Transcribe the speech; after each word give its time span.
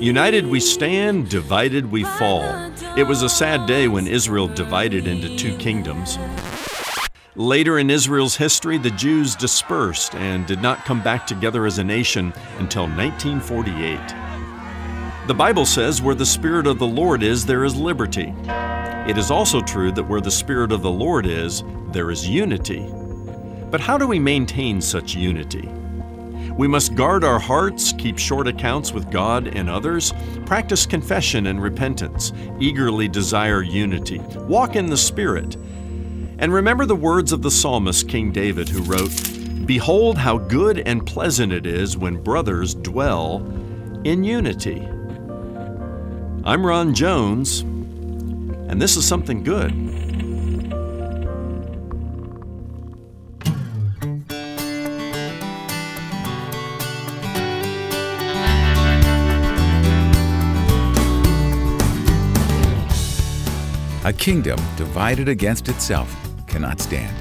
United 0.00 0.46
we 0.46 0.60
stand, 0.60 1.28
divided 1.28 1.90
we 1.90 2.04
fall. 2.04 2.42
It 2.96 3.06
was 3.06 3.22
a 3.22 3.28
sad 3.28 3.66
day 3.66 3.88
when 3.88 4.06
Israel 4.06 4.48
divided 4.48 5.06
into 5.06 5.36
two 5.36 5.56
kingdoms. 5.56 6.18
Later 7.36 7.78
in 7.78 7.90
Israel's 7.90 8.36
history, 8.36 8.78
the 8.78 8.90
Jews 8.90 9.34
dispersed 9.34 10.14
and 10.14 10.46
did 10.46 10.62
not 10.62 10.84
come 10.84 11.02
back 11.02 11.26
together 11.26 11.66
as 11.66 11.78
a 11.78 11.84
nation 11.84 12.32
until 12.58 12.84
1948. 12.84 13.98
The 15.26 15.34
Bible 15.34 15.66
says, 15.66 16.00
Where 16.00 16.14
the 16.14 16.26
Spirit 16.26 16.66
of 16.66 16.78
the 16.78 16.86
Lord 16.86 17.22
is, 17.22 17.44
there 17.44 17.64
is 17.64 17.74
liberty. 17.74 18.32
It 19.08 19.18
is 19.18 19.30
also 19.30 19.60
true 19.60 19.90
that 19.92 20.06
where 20.06 20.20
the 20.20 20.30
Spirit 20.30 20.70
of 20.70 20.82
the 20.82 20.90
Lord 20.90 21.26
is, 21.26 21.64
there 21.88 22.10
is 22.10 22.28
unity. 22.28 22.86
But 23.70 23.80
how 23.80 23.98
do 23.98 24.06
we 24.06 24.18
maintain 24.18 24.80
such 24.80 25.14
unity? 25.14 25.68
We 26.56 26.68
must 26.68 26.94
guard 26.94 27.24
our 27.24 27.40
hearts, 27.40 27.92
keep 27.92 28.16
short 28.16 28.46
accounts 28.46 28.92
with 28.92 29.10
God 29.10 29.48
and 29.48 29.68
others, 29.68 30.12
practice 30.46 30.86
confession 30.86 31.48
and 31.48 31.60
repentance, 31.60 32.32
eagerly 32.60 33.08
desire 33.08 33.62
unity, 33.62 34.20
walk 34.46 34.76
in 34.76 34.86
the 34.86 34.96
Spirit, 34.96 35.56
and 36.38 36.52
remember 36.52 36.86
the 36.86 36.94
words 36.94 37.32
of 37.32 37.42
the 37.42 37.50
psalmist 37.50 38.08
King 38.08 38.30
David, 38.30 38.68
who 38.68 38.82
wrote, 38.84 39.66
Behold 39.66 40.16
how 40.16 40.38
good 40.38 40.78
and 40.86 41.04
pleasant 41.04 41.52
it 41.52 41.66
is 41.66 41.96
when 41.96 42.22
brothers 42.22 42.74
dwell 42.74 43.38
in 44.04 44.22
unity. 44.22 44.80
I'm 46.44 46.64
Ron 46.64 46.94
Jones, 46.94 47.60
and 47.62 48.80
this 48.80 48.96
is 48.96 49.04
something 49.04 49.42
good. 49.42 49.72
A 64.06 64.12
kingdom 64.12 64.60
divided 64.76 65.30
against 65.30 65.70
itself 65.70 66.14
cannot 66.46 66.78
stand. 66.78 67.16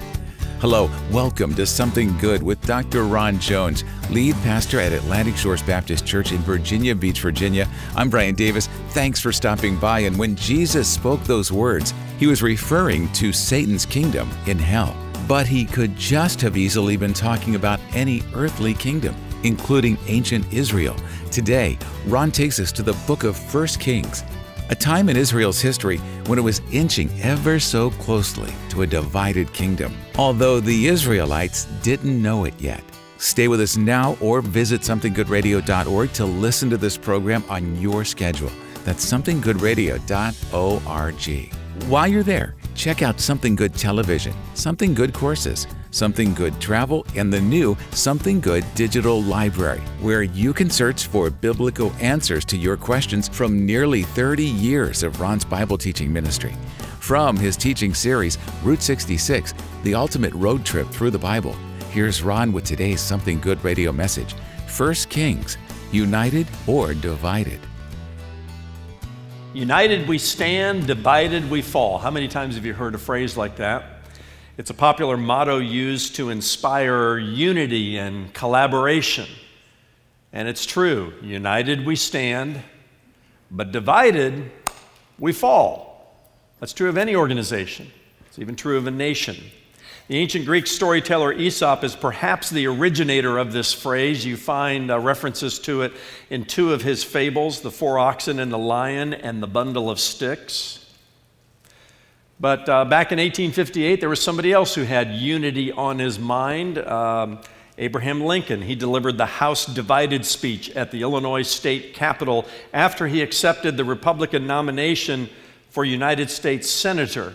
Hello, 0.59 0.89
welcome 1.13 1.55
to 1.55 1.65
Something 1.65 2.17
Good 2.17 2.43
with 2.43 2.61
Dr. 2.65 3.05
Ron 3.05 3.39
Jones, 3.39 3.85
lead 4.09 4.35
pastor 4.43 4.81
at 4.81 4.91
Atlantic 4.91 5.37
Shores 5.37 5.63
Baptist 5.63 6.05
Church 6.05 6.33
in 6.33 6.39
Virginia 6.39 6.93
Beach, 6.93 7.21
Virginia. 7.21 7.69
I'm 7.95 8.09
Brian 8.09 8.35
Davis. 8.35 8.67
Thanks 8.89 9.21
for 9.21 9.31
stopping 9.31 9.77
by. 9.77 9.99
And 9.99 10.19
when 10.19 10.35
Jesus 10.35 10.89
spoke 10.89 11.23
those 11.23 11.53
words, 11.53 11.93
he 12.19 12.27
was 12.27 12.43
referring 12.43 13.09
to 13.13 13.31
Satan's 13.31 13.85
kingdom 13.85 14.29
in 14.45 14.59
hell. 14.59 14.93
But 15.25 15.47
he 15.47 15.63
could 15.63 15.95
just 15.95 16.41
have 16.41 16.57
easily 16.57 16.97
been 16.97 17.13
talking 17.13 17.55
about 17.55 17.79
any 17.93 18.23
earthly 18.35 18.73
kingdom, 18.73 19.15
including 19.43 19.97
ancient 20.07 20.51
Israel. 20.51 20.97
Today, 21.31 21.77
Ron 22.07 22.29
takes 22.29 22.59
us 22.59 22.73
to 22.73 22.83
the 22.83 22.99
book 23.07 23.23
of 23.23 23.37
1 23.53 23.67
Kings 23.79 24.25
a 24.69 24.75
time 24.75 25.09
in 25.09 25.17
Israel's 25.17 25.59
history 25.59 25.97
when 26.27 26.39
it 26.39 26.43
was 26.43 26.61
inching 26.71 27.09
ever 27.21 27.59
so 27.59 27.89
closely 27.91 28.53
to 28.69 28.83
a 28.83 28.87
divided 28.87 29.51
kingdom, 29.53 29.93
although 30.17 30.59
the 30.59 30.87
Israelites 30.87 31.65
didn't 31.81 32.21
know 32.21 32.45
it 32.45 32.53
yet. 32.59 32.83
Stay 33.17 33.47
with 33.47 33.61
us 33.61 33.77
now 33.77 34.17
or 34.19 34.41
visit 34.41 34.81
somethinggoodradio.org 34.81 36.13
to 36.13 36.25
listen 36.25 36.69
to 36.69 36.77
this 36.77 36.97
program 36.97 37.43
on 37.49 37.79
your 37.79 38.03
schedule. 38.03 38.51
That's 38.83 39.05
somethinggoodradio.org. 39.05 41.53
While 41.87 42.07
you're 42.07 42.23
there, 42.23 42.55
check 42.75 43.01
out 43.01 43.19
Something 43.19 43.55
Good 43.55 43.73
Television, 43.73 44.33
Something 44.53 44.93
Good 44.93 45.13
Courses, 45.13 45.65
Something 45.93 46.33
Good 46.33 46.59
Travel, 46.59 47.05
and 47.15 47.31
the 47.31 47.39
new 47.39 47.77
Something 47.91 48.39
Good 48.39 48.65
Digital 48.73 49.21
Library, 49.21 49.79
where 50.01 50.23
you 50.23 50.51
can 50.51 50.67
search 50.67 51.05
for 51.05 51.29
biblical 51.29 51.93
answers 52.01 52.43
to 52.45 52.57
your 52.57 52.75
questions 52.75 53.27
from 53.27 53.63
nearly 53.63 54.01
30 54.01 54.43
years 54.43 55.03
of 55.03 55.21
Ron's 55.21 55.45
Bible 55.45 55.77
teaching 55.77 56.11
ministry. 56.11 56.55
From 56.99 57.37
his 57.37 57.55
teaching 57.55 57.93
series, 57.93 58.39
Route 58.63 58.81
66, 58.81 59.53
the 59.83 59.93
ultimate 59.93 60.33
road 60.33 60.65
trip 60.65 60.87
through 60.87 61.11
the 61.11 61.19
Bible, 61.19 61.55
here's 61.91 62.23
Ron 62.23 62.51
with 62.51 62.63
today's 62.63 62.99
Something 62.99 63.39
Good 63.39 63.63
radio 63.63 63.91
message 63.91 64.33
First 64.67 65.09
Kings, 65.11 65.59
United 65.91 66.47
or 66.65 66.95
Divided. 66.95 67.59
United 69.53 70.07
we 70.07 70.17
stand, 70.17 70.87
divided 70.87 71.47
we 71.51 71.61
fall. 71.61 71.99
How 71.99 72.09
many 72.09 72.27
times 72.27 72.55
have 72.55 72.65
you 72.65 72.73
heard 72.73 72.95
a 72.95 72.97
phrase 72.97 73.37
like 73.37 73.57
that? 73.57 73.92
It's 74.55 74.69
a 74.69 74.75
popular 74.75 75.17
motto 75.17 75.57
used 75.57 76.15
to 76.17 76.29
inspire 76.29 77.17
unity 77.17 77.97
and 77.97 78.31
collaboration. 78.35 79.27
And 80.31 80.47
it's 80.47 80.67
true 80.67 81.11
united 81.23 81.83
we 81.83 81.95
stand, 81.95 82.61
but 83.49 83.71
divided 83.71 84.51
we 85.17 85.33
fall. 85.33 86.15
That's 86.59 86.73
true 86.73 86.87
of 86.87 86.97
any 86.97 87.15
organization, 87.15 87.91
it's 88.27 88.37
even 88.37 88.55
true 88.55 88.77
of 88.77 88.85
a 88.85 88.91
nation. 88.91 89.37
The 90.07 90.17
ancient 90.17 90.45
Greek 90.45 90.67
storyteller 90.67 91.33
Aesop 91.33 91.83
is 91.83 91.95
perhaps 91.95 92.49
the 92.49 92.67
originator 92.67 93.39
of 93.39 93.53
this 93.53 93.73
phrase. 93.73 94.23
You 94.23 94.37
find 94.37 94.91
uh, 94.91 94.99
references 94.99 95.57
to 95.59 95.81
it 95.81 95.93
in 96.29 96.45
two 96.45 96.73
of 96.73 96.83
his 96.83 97.03
fables 97.03 97.61
the 97.61 97.71
four 97.71 97.97
oxen 97.97 98.37
and 98.39 98.51
the 98.51 98.57
lion 98.57 99.13
and 99.13 99.41
the 99.41 99.47
bundle 99.47 99.89
of 99.89 99.99
sticks. 99.99 100.82
But 102.43 102.67
uh, 102.67 102.83
back 102.83 103.13
in 103.13 103.19
1858, 103.19 104.01
there 104.01 104.09
was 104.09 104.21
somebody 104.21 104.51
else 104.51 104.75
who 104.75 104.83
had 104.83 105.13
unity 105.13 105.71
on 105.71 105.97
his 105.97 106.19
mind. 106.19 106.77
Um, 106.77 107.39
Abraham 107.77 108.19
Lincoln. 108.19 108.61
He 108.61 108.75
delivered 108.75 109.17
the 109.17 109.25
House 109.25 109.65
divided 109.65 110.25
speech 110.25 110.69
at 110.71 110.91
the 110.91 111.03
Illinois 111.03 111.43
state 111.43 111.93
capitol 111.93 112.45
after 112.73 113.07
he 113.07 113.21
accepted 113.21 113.77
the 113.77 113.85
Republican 113.85 114.45
nomination 114.45 115.29
for 115.69 115.85
United 115.85 116.29
States 116.29 116.69
Senator. 116.69 117.33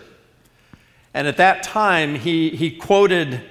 And 1.15 1.27
at 1.27 1.37
that 1.37 1.63
time, 1.63 2.13
he, 2.13 2.51
he 2.51 2.69
quoted 2.69 3.41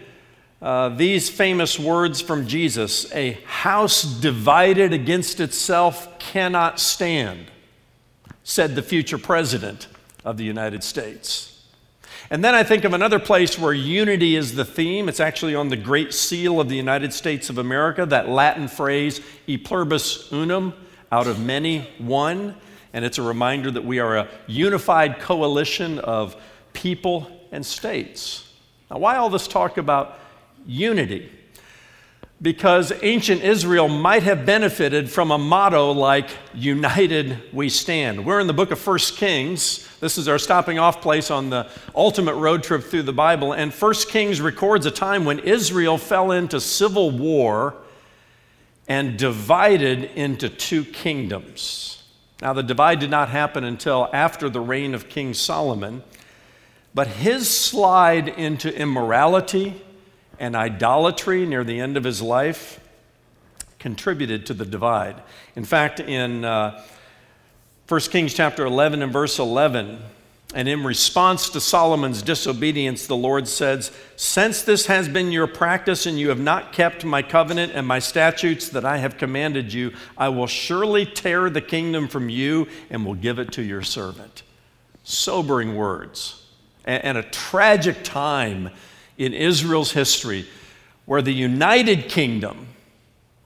uh, 0.63 0.91
these 0.91 1.29
famous 1.29 1.77
words 1.77 2.21
from 2.21 2.47
Jesus 2.47 3.13
A 3.13 3.33
house 3.47 4.05
divided 4.05 4.93
against 4.93 5.41
itself 5.41 6.21
cannot 6.21 6.79
stand, 6.79 7.51
said 8.45 8.77
the 8.77 8.83
future 8.83 9.19
president 9.19 9.89
of 10.29 10.37
the 10.37 10.45
United 10.45 10.85
States. 10.85 11.65
And 12.31 12.45
then 12.45 12.55
I 12.55 12.63
think 12.63 12.85
of 12.85 12.93
another 12.93 13.19
place 13.19 13.59
where 13.59 13.73
unity 13.73 14.37
is 14.37 14.55
the 14.55 14.65
theme. 14.65 15.09
It's 15.09 15.21
actually 15.21 15.55
on 15.55 15.71
the 15.71 15.77
Great 15.77 16.13
Seal 16.13 16.61
of 16.61 16.69
the 16.69 16.77
United 16.77 17.15
States 17.15 17.49
of 17.49 17.57
America, 17.57 18.05
that 18.05 18.29
Latin 18.29 18.69
phrase, 18.69 19.23
e 19.47 19.57
pluribus 19.57 20.31
unum, 20.31 20.75
out 21.11 21.27
of 21.27 21.41
many, 21.41 21.89
one. 21.97 22.55
And 22.93 23.07
it's 23.07 23.17
a 23.17 23.23
reminder 23.23 23.71
that 23.71 23.85
we 23.85 24.01
are 24.01 24.19
a 24.19 24.29
unified 24.47 25.19
coalition 25.19 25.99
of 26.01 26.37
people 26.75 27.31
and 27.51 27.65
states. 27.65 28.53
Now, 28.91 28.99
why 28.99 29.17
all 29.17 29.31
this 29.31 29.49
talk 29.49 29.79
about 29.79 30.19
unity? 30.67 31.33
Because 32.41 32.93
ancient 33.03 33.43
Israel 33.43 33.89
might 33.89 34.23
have 34.23 34.47
benefited 34.47 35.11
from 35.11 35.33
a 35.33 35.39
motto 35.39 35.91
like 35.91 36.31
United 36.55 37.53
We 37.53 37.69
Stand. 37.69 38.25
We're 38.25 38.39
in 38.39 38.47
the 38.47 38.53
book 38.53 38.71
of 38.71 38.79
First 38.79 39.17
Kings. 39.17 39.89
This 39.99 40.19
is 40.19 40.29
our 40.29 40.39
stopping 40.39 40.79
off 40.79 41.01
place 41.01 41.33
on 41.33 41.51
the 41.51 41.69
ultimate 41.97 42.35
road 42.35 42.63
trip 42.63 42.85
through 42.85 43.03
the 43.03 43.13
Bible. 43.13 43.53
And 43.53 43.75
First 43.75 44.09
Kings 44.09 44.41
records 44.41 44.87
a 44.87 44.93
time 44.93 45.25
when 45.25 45.41
Israel 45.41 45.99
fell 45.99 46.31
into 46.31 46.61
civil 46.61 47.11
war 47.11 47.75
and 48.87 49.19
divided 49.19 50.05
into 50.05 50.49
two 50.49 50.85
kingdoms. 50.85 52.05
Now, 52.41 52.53
the 52.53 52.63
divide 52.63 53.01
did 53.01 53.11
not 53.11 53.31
happen 53.31 53.65
until 53.65 54.09
after 54.13 54.49
the 54.49 54.61
reign 54.61 54.95
of 54.95 55.09
King 55.09 55.35
Solomon, 55.35 56.05
but 56.95 57.09
his 57.09 57.51
slide 57.51 58.29
into 58.29 58.73
immorality 58.73 59.83
and 60.39 60.57
idolatry 60.57 61.47
near 61.47 61.65
the 61.65 61.81
end 61.81 61.97
of 61.97 62.05
his 62.05 62.23
life 62.23 62.81
contributed 63.79 64.47
to 64.47 64.55
the 64.55 64.65
divide. 64.65 65.23
In 65.57 65.65
fact, 65.65 66.01
in 66.01 66.45
uh, 66.45 66.83
1 67.89 68.01
Kings 68.03 68.35
chapter 68.35 68.65
11 68.67 69.03
and 69.03 69.13
verse 69.13 69.39
11, 69.39 69.99
and 70.55 70.67
in 70.67 70.83
response 70.83 71.51
to 71.51 71.61
Solomon's 71.61 72.23
disobedience, 72.23 73.07
the 73.07 73.17
Lord 73.17 73.47
says, 73.47 73.93
Since 74.17 74.63
this 74.63 74.87
has 74.87 75.07
been 75.07 75.31
your 75.31 75.47
practice 75.47 76.07
and 76.07 76.19
you 76.19 76.31
have 76.31 76.41
not 76.41 76.73
kept 76.73 77.05
my 77.05 77.21
covenant 77.21 77.73
and 77.75 77.87
my 77.87 77.99
statutes 77.99 78.71
that 78.71 78.85
I 78.85 78.97
have 78.97 79.19
commanded 79.19 79.73
you, 79.73 79.93
I 80.17 80.31
will 80.31 80.47
surely 80.47 81.05
tear 81.05 81.51
the 81.51 81.61
kingdom 81.61 82.09
from 82.09 82.31
you 82.31 82.67
and 82.89 83.05
will 83.05 83.15
give 83.15 83.39
it 83.39 83.53
to 83.53 83.63
your 83.63 83.83
servant. 83.83 84.43
Sobering 85.05 85.77
words 85.77 86.47
and, 86.85 87.05
and 87.05 87.19
a 87.19 87.23
tragic 87.23 88.03
time 88.03 88.71
in 89.19 89.35
Israel's 89.35 89.93
history 89.93 90.47
where 91.05 91.21
the 91.21 91.33
united 91.33 92.09
kingdom, 92.09 92.69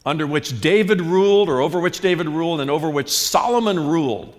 under 0.04 0.26
which 0.26 0.60
David 0.60 1.00
ruled, 1.00 1.48
or 1.48 1.60
over 1.60 1.80
which 1.80 2.00
David 2.00 2.28
ruled, 2.28 2.60
and 2.60 2.70
over 2.70 2.90
which 2.90 3.10
Solomon 3.10 3.88
ruled, 3.88 4.34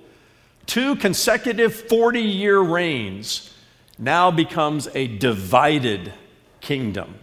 two 0.65 0.95
consecutive 0.95 1.73
40 1.73 2.21
year 2.21 2.59
reigns, 2.59 3.53
now 3.97 4.29
becomes 4.29 4.87
a 4.93 5.07
divided 5.07 6.13
kingdom. 6.61 7.15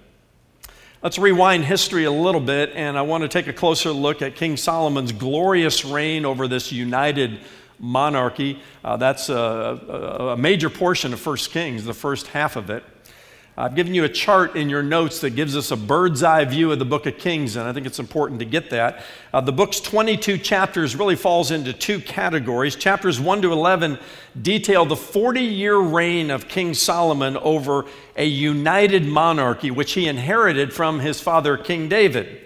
Let's 1.03 1.19
rewind 1.19 1.65
history 1.65 2.05
a 2.05 2.11
little 2.11 2.41
bit, 2.41 2.73
and 2.75 2.99
I 2.99 3.03
want 3.03 3.23
to 3.23 3.29
take 3.29 3.47
a 3.47 3.53
closer 3.53 3.91
look 3.91 4.23
at 4.23 4.37
King 4.37 4.57
Solomon's 4.57 5.13
glorious 5.13 5.85
reign 5.85 6.25
over 6.25 6.47
this 6.47 6.73
united 6.73 7.41
monarchy. 7.79 8.61
Uh, 8.85 8.97
that's 8.97 9.29
a, 9.29 9.35
a, 9.35 10.27
a 10.29 10.37
major 10.37 10.69
portion 10.69 11.13
of 11.13 11.21
First 11.21 11.51
Kings, 11.51 11.85
the 11.85 11.95
first 11.95 12.29
half 12.29 12.57
of 12.57 12.71
it. 12.71 12.85
I've 13.61 13.75
given 13.75 13.93
you 13.93 14.05
a 14.05 14.09
chart 14.09 14.57
in 14.57 14.71
your 14.71 14.83
notes 14.83 15.21
that 15.21 15.37
gives 15.37 15.55
us 15.55 15.71
a 15.71 15.77
bird's 15.77 16.23
eye 16.23 16.47
view 16.47 16.73
of 16.73 16.79
the 16.79 16.87
book 16.87 17.05
of 17.05 17.19
Kings, 17.19 17.57
and 17.57 17.69
I 17.69 17.75
think 17.75 17.87
it's 17.87 17.99
important 17.99 18.41
to 18.41 18.47
get 18.47 18.71
that. 18.71 19.05
Uh, 19.35 19.43
the 19.43 19.53
book's 19.53 19.81
22 19.81 20.39
chapters 20.39 20.97
really 20.97 21.15
falls 21.15 21.51
into 21.51 21.75
two 21.75 22.01
categories. 22.01 22.75
Chapters 22.75 23.21
1 23.21 23.43
to 23.43 23.53
11 23.53 23.99
detail 24.41 24.87
the 24.87 24.97
40 24.97 25.43
year 25.43 25.77
reign 25.77 26.31
of 26.31 26.49
King 26.49 26.73
Solomon 26.73 27.37
over 27.37 27.85
a 28.17 28.25
united 28.25 29.05
monarchy, 29.05 29.71
which 29.71 29.93
he 29.93 30.09
inherited 30.09 30.73
from 30.73 31.01
his 31.01 31.21
father, 31.21 31.59
King 31.59 31.87
David. 31.87 32.41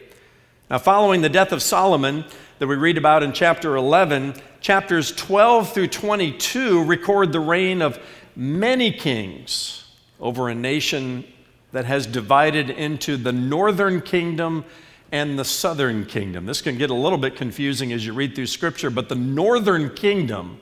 Now, 0.68 0.78
following 0.78 1.22
the 1.22 1.28
death 1.28 1.52
of 1.52 1.62
Solomon, 1.62 2.24
that 2.58 2.66
we 2.66 2.74
read 2.74 2.98
about 2.98 3.22
in 3.22 3.32
chapter 3.32 3.76
11, 3.76 4.34
chapters 4.60 5.12
12 5.12 5.72
through 5.72 5.86
22 5.86 6.82
record 6.82 7.30
the 7.30 7.38
reign 7.38 7.82
of 7.82 8.00
many 8.34 8.90
kings 8.90 9.83
over 10.20 10.48
a 10.48 10.54
nation 10.54 11.24
that 11.72 11.84
has 11.84 12.06
divided 12.06 12.70
into 12.70 13.16
the 13.16 13.32
northern 13.32 14.00
kingdom 14.00 14.64
and 15.12 15.38
the 15.38 15.44
southern 15.44 16.04
kingdom. 16.06 16.46
This 16.46 16.60
can 16.60 16.78
get 16.78 16.90
a 16.90 16.94
little 16.94 17.18
bit 17.18 17.36
confusing 17.36 17.92
as 17.92 18.04
you 18.04 18.12
read 18.12 18.34
through 18.34 18.46
scripture, 18.46 18.90
but 18.90 19.08
the 19.08 19.14
northern 19.14 19.90
kingdom, 19.90 20.60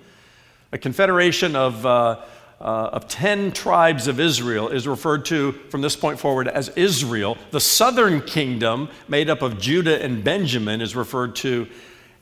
a 0.73 0.79
confederation 0.79 1.57
of, 1.57 1.85
uh, 1.87 2.21
uh, 2.61 2.65
of 2.65 3.09
10 3.09 3.53
tribes 3.53 4.09
of 4.09 4.21
Israel, 4.21 4.69
is 4.69 4.89
referred 4.89 5.25
to 5.27 5.53
from 5.71 5.81
this 5.81 5.97
point 5.97 6.19
forward 6.19 6.49
as 6.49 6.69
Israel. 6.71 7.37
The 7.51 7.61
southern 7.61 8.21
kingdom, 8.23 8.89
made 9.09 9.31
up 9.31 9.43
of 9.43 9.59
Judah 9.59 10.03
and 10.03 10.23
Benjamin, 10.23 10.81
is 10.81 10.95
referred 10.95 11.35
to 11.37 11.67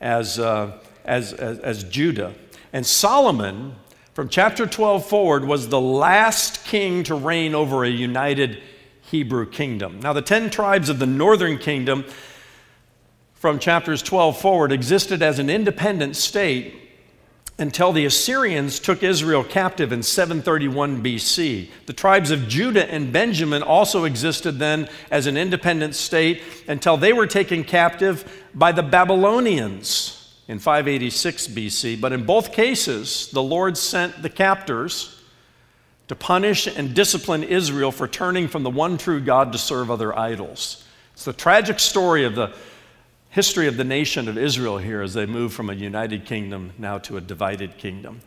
as, 0.01 0.39
uh, 0.39 0.79
as, 1.05 1.33
as, 1.33 1.59
as 1.61 1.85
Judah. 1.85 2.35
And 2.73 2.87
Solomon 2.87 3.75
from 4.21 4.29
chapter 4.29 4.67
12 4.67 5.07
forward 5.07 5.47
was 5.47 5.71
the 5.71 5.81
last 5.81 6.63
king 6.67 7.03
to 7.03 7.15
reign 7.15 7.55
over 7.55 7.85
a 7.85 7.89
united 7.89 8.63
Hebrew 9.01 9.49
kingdom. 9.49 9.99
Now, 10.01 10.13
the 10.13 10.21
10 10.21 10.51
tribes 10.51 10.91
of 10.91 10.99
the 10.99 11.07
northern 11.07 11.57
kingdom 11.57 12.05
from 13.33 13.59
chapters 13.59 14.03
12 14.03 14.39
forward 14.39 14.73
existed 14.73 15.23
as 15.23 15.39
an 15.39 15.49
independent 15.49 16.17
state 16.17 16.75
until 17.57 17.93
the 17.93 18.05
Assyrians 18.05 18.79
took 18.79 19.03
Israel 19.03 19.43
captive 19.43 19.91
in 19.91 20.03
731 20.03 21.03
BC. 21.03 21.71
The 21.87 21.95
tribes 21.95 22.31
of 22.31 22.47
Judah 22.47 22.93
and 22.93 23.11
Benjamin 23.11 23.63
also 23.63 24.05
existed 24.05 24.59
then 24.59 24.91
as 25.11 25.29
an 25.29 25.39
independent 25.39 25.95
state 25.95 26.43
until 26.69 26.99
they 26.99 27.15
were 27.15 27.27
taken 27.27 27.65
captive 27.65 28.31
by 28.55 28.71
the 28.71 28.83
Babylonians 28.83 30.20
in 30.51 30.59
586 30.59 31.47
BC, 31.47 32.01
but 32.01 32.13
in 32.13 32.27
both 32.27 32.53
cases, 32.53 33.29
the 33.29 33.41
Lord 33.41 33.79
sent 33.79 34.21
the 34.21 34.29
captors 34.29 35.23
to 36.09 36.17
punish 36.17 36.67
and 36.67 36.93
discipline 36.93 37.45
Israel 37.45 37.93
for 37.93 38.09
turning 38.09 38.49
from 38.49 38.65
the 38.65 38.71
one 38.71 38.99
true 38.99 39.21
God 39.21 39.53
to 39.53 39.59
serve 39.59 39.93
other 39.93 40.19
idols. 40.19 40.85
It's 41.13 41.25
the 41.25 41.33
tragic 41.33 41.79
story 41.79 42.25
of 42.25 42.35
the 42.35 42.53
history 43.29 43.69
of 43.69 43.77
the 43.77 43.85
nation 43.85 44.29
of 44.29 44.37
Israel 44.37 44.79
here 44.79 45.03
as 45.03 45.15
they 45.15 45.25
move 45.25 45.53
from 45.53 45.71
a 45.71 45.73
united 45.73 46.25
kingdom 46.25 46.73
now 46.79 46.99
to 46.99 47.17
a 47.17 47.21
divided 47.21 47.79
kingdom. 47.79 48.21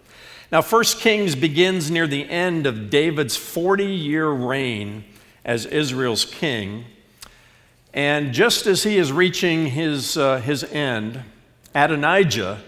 Now, 0.50 0.62
1 0.62 0.84
Kings 1.00 1.36
begins 1.36 1.92
near 1.92 2.08
the 2.08 2.30
end 2.30 2.66
of 2.66 2.90
David's 2.90 3.36
40 3.36 3.84
year 3.84 4.30
reign 4.30 5.04
as 5.44 5.66
Israel's 5.66 6.24
king. 6.24 6.86
And 7.94 8.31
just 8.31 8.66
as 8.66 8.84
he 8.84 8.98
is 8.98 9.12
reaching 9.12 9.66
his, 9.66 10.16
uh, 10.16 10.38
his 10.38 10.64
end, 10.64 11.22
Adonijah 11.75 12.62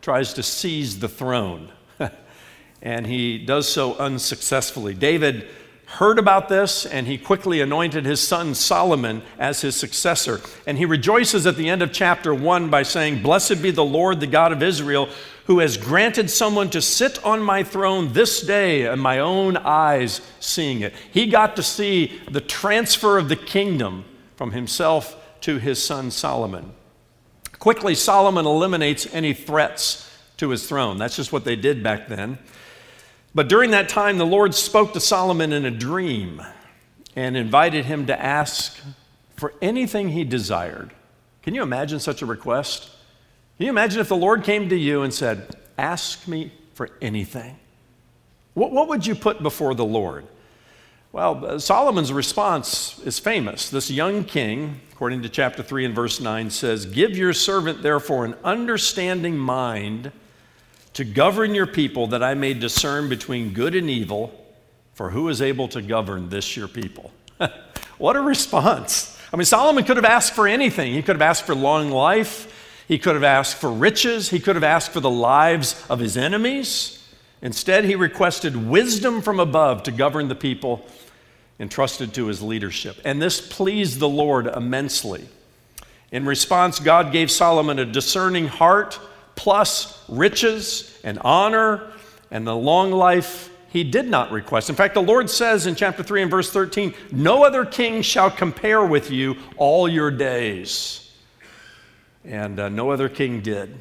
tries 0.00 0.34
to 0.34 0.42
seize 0.42 0.98
the 0.98 1.08
throne, 1.08 1.70
and 2.82 3.06
he 3.06 3.38
does 3.38 3.70
so 3.70 3.94
unsuccessfully. 3.96 4.94
David 4.94 5.48
heard 5.86 6.18
about 6.18 6.48
this, 6.48 6.86
and 6.86 7.06
he 7.06 7.18
quickly 7.18 7.60
anointed 7.60 8.06
his 8.06 8.20
son 8.20 8.54
Solomon 8.54 9.22
as 9.38 9.60
his 9.60 9.76
successor. 9.76 10.40
And 10.66 10.78
he 10.78 10.86
rejoices 10.86 11.46
at 11.46 11.56
the 11.56 11.68
end 11.68 11.82
of 11.82 11.92
chapter 11.92 12.34
1 12.34 12.70
by 12.70 12.82
saying, 12.82 13.22
Blessed 13.22 13.60
be 13.60 13.70
the 13.70 13.84
Lord, 13.84 14.18
the 14.18 14.26
God 14.26 14.52
of 14.52 14.62
Israel, 14.62 15.10
who 15.46 15.58
has 15.58 15.76
granted 15.76 16.30
someone 16.30 16.70
to 16.70 16.80
sit 16.80 17.22
on 17.24 17.42
my 17.42 17.62
throne 17.62 18.12
this 18.14 18.40
day, 18.40 18.86
and 18.86 19.02
my 19.02 19.18
own 19.18 19.58
eyes 19.58 20.22
seeing 20.40 20.80
it. 20.80 20.94
He 21.12 21.26
got 21.26 21.56
to 21.56 21.62
see 21.62 22.20
the 22.30 22.40
transfer 22.40 23.18
of 23.18 23.28
the 23.28 23.36
kingdom 23.36 24.04
from 24.36 24.52
himself 24.52 25.16
to 25.42 25.58
his 25.58 25.82
son 25.82 26.10
Solomon. 26.10 26.72
Quickly, 27.62 27.94
Solomon 27.94 28.44
eliminates 28.44 29.06
any 29.14 29.32
threats 29.32 30.10
to 30.38 30.48
his 30.48 30.66
throne. 30.68 30.98
That's 30.98 31.14
just 31.14 31.30
what 31.30 31.44
they 31.44 31.54
did 31.54 31.80
back 31.80 32.08
then. 32.08 32.38
But 33.36 33.48
during 33.48 33.70
that 33.70 33.88
time, 33.88 34.18
the 34.18 34.26
Lord 34.26 34.52
spoke 34.56 34.94
to 34.94 35.00
Solomon 35.00 35.52
in 35.52 35.64
a 35.64 35.70
dream 35.70 36.42
and 37.14 37.36
invited 37.36 37.84
him 37.84 38.06
to 38.06 38.20
ask 38.20 38.80
for 39.36 39.54
anything 39.62 40.08
he 40.08 40.24
desired. 40.24 40.90
Can 41.44 41.54
you 41.54 41.62
imagine 41.62 42.00
such 42.00 42.20
a 42.20 42.26
request? 42.26 42.90
Can 43.58 43.66
you 43.66 43.70
imagine 43.70 44.00
if 44.00 44.08
the 44.08 44.16
Lord 44.16 44.42
came 44.42 44.68
to 44.68 44.76
you 44.76 45.02
and 45.02 45.14
said, 45.14 45.54
Ask 45.78 46.26
me 46.26 46.50
for 46.74 46.90
anything? 47.00 47.60
What, 48.54 48.72
what 48.72 48.88
would 48.88 49.06
you 49.06 49.14
put 49.14 49.40
before 49.40 49.76
the 49.76 49.84
Lord? 49.84 50.26
Well, 51.12 51.44
uh, 51.44 51.58
Solomon's 51.58 52.10
response 52.10 52.98
is 53.00 53.18
famous. 53.18 53.68
This 53.68 53.90
young 53.90 54.24
king, 54.24 54.80
according 54.92 55.20
to 55.22 55.28
chapter 55.28 55.62
3 55.62 55.84
and 55.84 55.94
verse 55.94 56.20
9, 56.20 56.48
says, 56.48 56.86
Give 56.86 57.14
your 57.14 57.34
servant, 57.34 57.82
therefore, 57.82 58.24
an 58.24 58.34
understanding 58.42 59.36
mind 59.36 60.10
to 60.94 61.04
govern 61.04 61.54
your 61.54 61.66
people, 61.66 62.06
that 62.06 62.22
I 62.22 62.32
may 62.32 62.54
discern 62.54 63.10
between 63.10 63.52
good 63.52 63.74
and 63.74 63.90
evil, 63.90 64.32
for 64.94 65.10
who 65.10 65.28
is 65.28 65.42
able 65.42 65.68
to 65.68 65.82
govern 65.82 66.30
this 66.30 66.56
your 66.56 66.68
people? 66.68 67.12
what 67.98 68.16
a 68.16 68.20
response. 68.22 69.18
I 69.34 69.36
mean, 69.36 69.44
Solomon 69.44 69.84
could 69.84 69.98
have 69.98 70.06
asked 70.06 70.32
for 70.32 70.48
anything. 70.48 70.94
He 70.94 71.02
could 71.02 71.16
have 71.16 71.22
asked 71.22 71.44
for 71.44 71.54
long 71.54 71.90
life, 71.90 72.84
he 72.88 72.98
could 72.98 73.14
have 73.14 73.24
asked 73.24 73.56
for 73.56 73.70
riches, 73.70 74.30
he 74.30 74.40
could 74.40 74.56
have 74.56 74.64
asked 74.64 74.92
for 74.92 75.00
the 75.00 75.10
lives 75.10 75.84
of 75.90 75.98
his 75.98 76.16
enemies. 76.16 77.01
Instead, 77.42 77.84
he 77.84 77.96
requested 77.96 78.56
wisdom 78.56 79.20
from 79.20 79.40
above 79.40 79.82
to 79.82 79.90
govern 79.90 80.28
the 80.28 80.34
people 80.34 80.86
entrusted 81.58 82.14
to 82.14 82.26
his 82.26 82.40
leadership. 82.40 82.96
And 83.04 83.20
this 83.20 83.40
pleased 83.40 83.98
the 83.98 84.08
Lord 84.08 84.46
immensely. 84.46 85.28
In 86.12 86.24
response, 86.24 86.78
God 86.78 87.12
gave 87.12 87.30
Solomon 87.30 87.78
a 87.78 87.84
discerning 87.84 88.46
heart, 88.46 88.98
plus 89.34 90.04
riches 90.08 90.98
and 91.02 91.18
honor 91.20 91.92
and 92.30 92.46
the 92.46 92.56
long 92.56 92.92
life 92.92 93.50
he 93.70 93.84
did 93.84 94.06
not 94.06 94.30
request. 94.30 94.68
In 94.68 94.76
fact, 94.76 94.94
the 94.94 95.02
Lord 95.02 95.30
says 95.30 95.66
in 95.66 95.74
chapter 95.74 96.02
3 96.02 96.22
and 96.22 96.30
verse 96.30 96.50
13, 96.50 96.94
No 97.10 97.44
other 97.44 97.64
king 97.64 98.02
shall 98.02 98.30
compare 98.30 98.84
with 98.84 99.10
you 99.10 99.36
all 99.56 99.88
your 99.88 100.10
days. 100.10 101.10
And 102.24 102.60
uh, 102.60 102.68
no 102.68 102.90
other 102.90 103.08
king 103.08 103.40
did. 103.40 103.78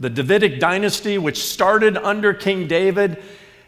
The 0.00 0.08
Davidic 0.08 0.60
dynasty, 0.60 1.18
which 1.18 1.44
started 1.44 1.98
under 1.98 2.32
King 2.32 2.66
David, 2.66 3.22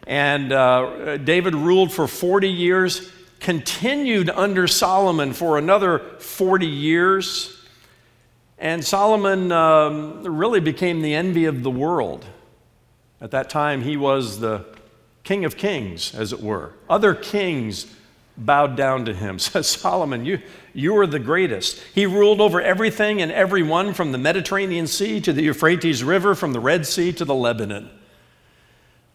and 0.07 0.51
uh, 0.51 1.17
David 1.17 1.53
ruled 1.53 1.93
for 1.93 2.07
40 2.07 2.49
years, 2.49 3.11
continued 3.39 4.31
under 4.31 4.65
Solomon 4.65 5.33
for 5.33 5.59
another 5.59 5.99
40 5.99 6.65
years. 6.65 7.63
And 8.57 8.83
Solomon 8.83 9.51
um, 9.51 10.23
really 10.23 10.59
became 10.59 11.01
the 11.01 11.13
envy 11.13 11.45
of 11.45 11.61
the 11.61 11.69
world. 11.69 12.25
At 13.21 13.29
that 13.31 13.51
time, 13.51 13.83
he 13.83 13.95
was 13.95 14.39
the 14.39 14.65
king 15.23 15.45
of 15.45 15.55
kings, 15.55 16.15
as 16.15 16.33
it 16.33 16.41
were. 16.41 16.73
Other 16.89 17.13
kings 17.13 17.93
bowed 18.37 18.75
down 18.75 19.05
to 19.05 19.13
him. 19.13 19.39
Says 19.39 19.67
Solomon, 19.67 20.25
you, 20.25 20.39
you 20.73 20.97
are 20.97 21.07
the 21.07 21.19
greatest. 21.19 21.81
He 21.93 22.05
ruled 22.05 22.41
over 22.41 22.61
everything 22.61 23.21
and 23.21 23.31
everyone 23.31 23.93
from 23.93 24.11
the 24.11 24.17
Mediterranean 24.17 24.87
Sea 24.87 25.21
to 25.21 25.33
the 25.33 25.43
Euphrates 25.43 26.03
River, 26.03 26.35
from 26.35 26.53
the 26.53 26.59
Red 26.59 26.85
Sea 26.85 27.11
to 27.13 27.25
the 27.25 27.35
Lebanon. 27.35 27.89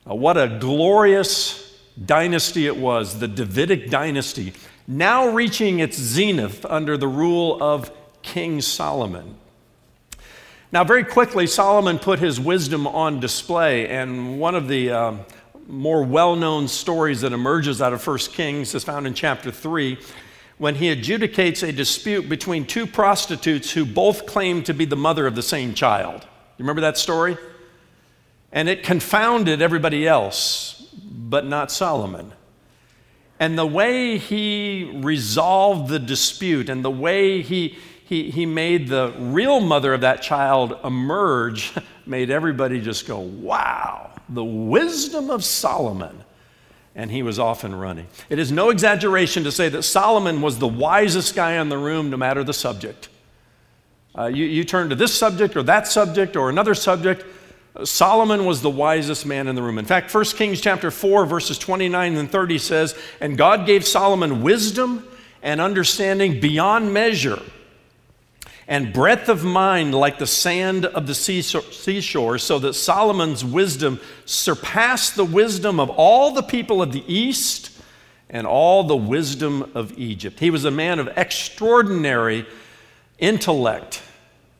Uh, 0.09 0.15
what 0.15 0.37
a 0.37 0.59
glorious 0.61 1.81
dynasty 2.05 2.67
it 2.67 2.77
was, 2.77 3.19
the 3.19 3.29
Davidic 3.29 3.91
dynasty, 3.91 4.53
now 4.87 5.29
reaching 5.29 5.81
its 5.81 5.99
zenith 5.99 6.65
under 6.65 6.97
the 6.97 7.09
rule 7.09 7.63
of 7.63 7.91
King 8.23 8.61
Solomon. 8.61 9.37
Now, 10.71 10.85
very 10.85 11.05
quickly, 11.05 11.47
Solomon 11.47 11.99
put 11.99 12.19
his 12.19 12.39
wisdom 12.39 12.87
on 12.87 13.21
display, 13.21 13.89
and 13.89 14.39
one 14.39 14.55
of 14.55 14.69
the 14.69 14.91
um, 14.91 15.21
more 15.69 16.03
well 16.03 16.35
known 16.35 16.67
stories 16.67 17.21
that 17.21 17.33
emerges 17.33 17.83
out 17.83 17.93
of 17.93 18.05
1 18.05 18.19
Kings 18.33 18.75
is 18.75 18.83
found 18.83 19.07
in 19.07 19.15
chapter 19.15 19.51
3 19.51 19.99
when 20.57 20.75
he 20.75 20.87
adjudicates 20.87 21.63
a 21.63 21.71
dispute 21.71 22.29
between 22.29 22.67
two 22.67 22.87
prostitutes 22.87 23.71
who 23.71 23.85
both 23.85 24.27
claim 24.27 24.63
to 24.65 24.75
be 24.75 24.87
the 24.87 24.97
mother 24.97 25.27
of 25.27 25.37
the 25.37 25.43
same 25.43 25.75
child. 25.75 26.23
You 26.57 26.65
remember 26.65 26.81
that 26.81 26.99
story? 26.99 27.37
And 28.51 28.69
it 28.69 28.83
confounded 28.83 29.63
everybody 29.63 30.09
else, 30.09 30.89
but 31.05 31.47
not 31.47 31.71
Solomon. 31.71 32.33
And 33.39 33.57
the 33.57 33.67
way 33.67 34.19
he 34.19 34.91
resolved 34.95 35.91
the 35.91 36.01
dispute 36.01 36.69
and 36.69 36.85
the 36.85 36.91
way 36.91 37.43
he, 37.43 37.79
he, 38.05 38.31
he 38.31 38.47
made 38.47 38.89
the 38.89 39.15
real 39.19 39.61
mother 39.61 39.95
of 39.95 40.01
that 40.01 40.23
child 40.23 40.77
emerge 40.83 41.73
made 42.07 42.31
everybody 42.31 42.81
just 42.81 43.07
go, 43.07 43.21
wow, 43.21 44.11
the 44.29 44.45
wisdom 44.45 45.31
of 45.31 45.45
Solomon. 45.45 46.25
And 46.95 47.11
he 47.11 47.23
was 47.23 47.39
off 47.39 47.63
and 47.63 47.81
running. 47.81 48.09
It 48.29 48.39
is 48.39 48.51
no 48.51 48.71
exaggeration 48.71 49.45
to 49.45 49.53
say 49.53 49.69
that 49.69 49.83
Solomon 49.83 50.43
was 50.43 50.59
the 50.59 50.67
wisest 50.67 51.35
guy 51.35 51.61
in 51.61 51.69
the 51.69 51.79
room, 51.79 52.11
no 52.11 52.17
matter 52.17 52.43
the 52.43 52.53
subject. 52.53 53.09
Uh, 54.17 54.27
you, 54.27 54.47
you 54.47 54.65
turn 54.65 54.89
to 54.89 54.97
this 54.97 55.15
subject 55.15 55.57
or 55.57 55.63
that 55.63 55.87
subject 55.87 56.35
or 56.35 56.49
another 56.49 56.75
subject, 56.75 57.25
Solomon 57.85 58.45
was 58.45 58.63
the 58.63 58.71
wisest 58.71 59.27
man 59.27 59.47
in 59.47 59.55
the 59.55 59.63
room. 59.63 59.79
In 59.79 59.85
fact, 59.85 60.13
1 60.13 60.25
Kings 60.25 60.61
chapter 60.61 60.91
4 60.91 61.27
verses 61.27 61.57
29 61.59 62.17
and 62.17 62.31
30 62.31 62.59
says, 62.59 62.97
"And 63.21 63.39
God 63.39 63.67
gave 63.67 63.87
Solomon 63.87 64.43
wisdom 64.43 65.07
and 65.43 65.61
understanding 65.61 66.41
beyond 66.41 66.93
measure, 66.93 67.41
and 68.69 68.93
breadth 68.93 69.31
of 69.31 69.43
mind 69.43 69.95
like 69.95 70.19
the 70.19 70.27
sand 70.27 70.85
of 70.85 71.07
the 71.07 71.15
seashore, 71.15 72.39
so 72.39 72.59
that 72.59 72.75
Solomon's 72.75 73.43
wisdom 73.45 73.99
surpassed 74.27 75.17
the 75.17 75.25
wisdom 75.25 75.81
of 75.81 75.89
all 75.89 76.33
the 76.33 76.43
people 76.43 76.83
of 76.83 76.93
the 76.93 77.03
east 77.13 77.71
and 78.29 78.47
all 78.47 78.85
the 78.85 78.97
wisdom 78.97 79.71
of 79.75 79.99
Egypt." 79.99 80.39
He 80.39 80.51
was 80.51 80.67
a 80.67 80.71
man 80.71 80.99
of 80.99 81.09
extraordinary 81.17 82.47
intellect 83.19 84.03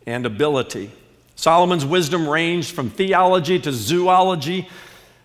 and 0.07 0.25
ability. 0.25 0.91
Solomon's 1.37 1.85
wisdom 1.85 2.27
ranged 2.27 2.75
from 2.75 2.89
theology 2.89 3.59
to 3.61 3.71
zoology, 3.73 4.69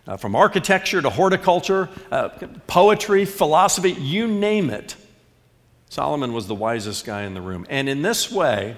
uh, 0.06 0.18
from 0.18 0.36
architecture 0.36 1.02
to 1.02 1.10
horticulture, 1.10 1.90
uh, 2.12 2.30
poetry, 2.68 3.24
philosophy, 3.24 3.94
you 3.94 4.28
name 4.28 4.70
it. 4.70 4.98
Solomon 5.94 6.34
was 6.34 6.48
the 6.48 6.56
wisest 6.56 7.06
guy 7.06 7.22
in 7.22 7.36
the 7.36 7.42
room. 7.42 7.68
And 7.70 7.88
in 7.88 8.02
this 8.02 8.32
way, 8.32 8.76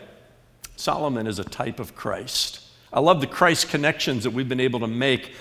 Solomon 0.76 1.28
is 1.28 1.40
a 1.40 1.46
type 1.46 1.80
of 1.80 1.96
Christ. 1.96 2.60
I 2.92 3.00
love 3.00 3.22
the 3.22 3.28
Christ 3.28 3.70
connections 3.70 4.26
that 4.26 4.32
we've 4.32 4.50
been 4.50 4.60
able 4.60 4.82
to 4.82 4.88
make 4.88 5.32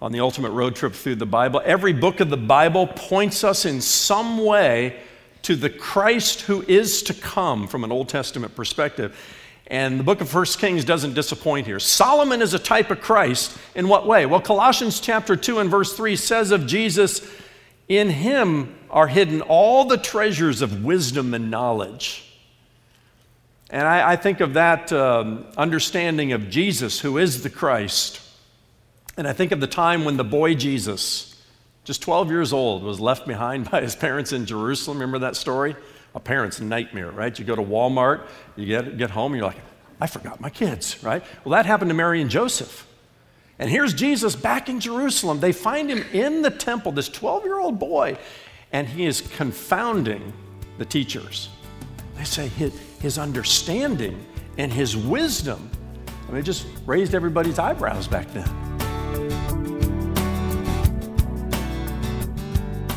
on 0.00 0.12
the 0.12 0.20
ultimate 0.20 0.52
road 0.52 0.74
trip 0.74 0.94
through 0.94 1.16
the 1.16 1.26
Bible. 1.26 1.60
Every 1.62 1.92
book 1.92 2.20
of 2.20 2.30
the 2.30 2.38
Bible 2.38 2.86
points 2.86 3.44
us 3.44 3.66
in 3.66 3.82
some 3.82 4.46
way 4.46 4.98
to 5.42 5.56
the 5.56 5.68
Christ 5.68 6.40
who 6.40 6.62
is 6.62 7.02
to 7.02 7.12
come 7.12 7.68
from 7.68 7.84
an 7.84 7.92
Old 7.92 8.08
Testament 8.08 8.56
perspective. 8.56 9.14
And 9.66 10.00
the 10.00 10.04
book 10.04 10.22
of 10.22 10.30
First 10.30 10.58
Kings 10.58 10.86
doesn't 10.86 11.12
disappoint 11.12 11.66
here. 11.66 11.80
Solomon 11.80 12.40
is 12.40 12.54
a 12.54 12.58
type 12.58 12.90
of 12.90 13.02
Christ. 13.02 13.58
In 13.74 13.88
what 13.88 14.06
way? 14.06 14.24
Well, 14.24 14.40
Colossians 14.40 15.00
chapter 15.00 15.36
2 15.36 15.58
and 15.58 15.70
verse 15.70 15.94
3 15.94 16.16
says 16.16 16.50
of 16.50 16.66
Jesus, 16.66 17.20
In 17.90 18.08
him 18.08 18.74
are 18.88 19.08
hidden 19.08 19.42
all 19.42 19.84
the 19.84 19.98
treasures 19.98 20.62
of 20.62 20.84
wisdom 20.84 21.34
and 21.34 21.50
knowledge. 21.50 22.24
And 23.68 23.86
I, 23.86 24.12
I 24.12 24.16
think 24.16 24.40
of 24.40 24.54
that 24.54 24.92
um, 24.92 25.44
understanding 25.56 26.32
of 26.32 26.48
Jesus, 26.48 27.00
who 27.00 27.18
is 27.18 27.42
the 27.42 27.50
Christ. 27.50 28.22
And 29.16 29.28
I 29.28 29.34
think 29.34 29.52
of 29.52 29.60
the 29.60 29.66
time 29.66 30.04
when 30.04 30.16
the 30.16 30.24
boy 30.24 30.54
Jesus, 30.54 31.38
just 31.84 32.00
12 32.00 32.30
years 32.30 32.52
old, 32.52 32.82
was 32.82 33.00
left 33.00 33.26
behind 33.26 33.70
by 33.70 33.82
his 33.82 33.94
parents 33.94 34.32
in 34.32 34.46
Jerusalem. 34.46 34.98
Remember 34.98 35.18
that 35.18 35.36
story? 35.36 35.76
a 36.14 36.20
parent's 36.20 36.60
nightmare, 36.60 37.10
right? 37.10 37.36
You 37.38 37.44
go 37.44 37.54
to 37.54 37.62
Walmart, 37.62 38.26
you 38.56 38.66
get, 38.66 38.98
get 38.98 39.10
home, 39.10 39.34
you're 39.34 39.44
like, 39.44 39.60
I 40.00 40.06
forgot 40.06 40.40
my 40.40 40.50
kids, 40.50 41.02
right? 41.02 41.22
Well, 41.44 41.52
that 41.52 41.66
happened 41.66 41.90
to 41.90 41.94
Mary 41.94 42.20
and 42.20 42.30
Joseph. 42.30 42.86
And 43.60 43.68
here's 43.68 43.92
Jesus 43.92 44.34
back 44.34 44.70
in 44.70 44.80
Jerusalem. 44.80 45.38
They 45.38 45.52
find 45.52 45.90
him 45.90 46.02
in 46.14 46.40
the 46.40 46.50
temple, 46.50 46.92
this 46.92 47.10
12 47.10 47.44
year 47.44 47.60
old 47.60 47.78
boy, 47.78 48.16
and 48.72 48.88
he 48.88 49.04
is 49.04 49.20
confounding 49.20 50.32
the 50.78 50.86
teachers. 50.86 51.50
They 52.16 52.24
say 52.24 52.48
his, 52.48 52.72
his 53.00 53.18
understanding 53.18 54.24
and 54.56 54.72
his 54.72 54.96
wisdom, 54.96 55.70
I 56.26 56.32
mean, 56.32 56.40
it 56.40 56.44
just 56.44 56.66
raised 56.86 57.14
everybody's 57.14 57.58
eyebrows 57.58 58.08
back 58.08 58.26
then. 58.32 58.48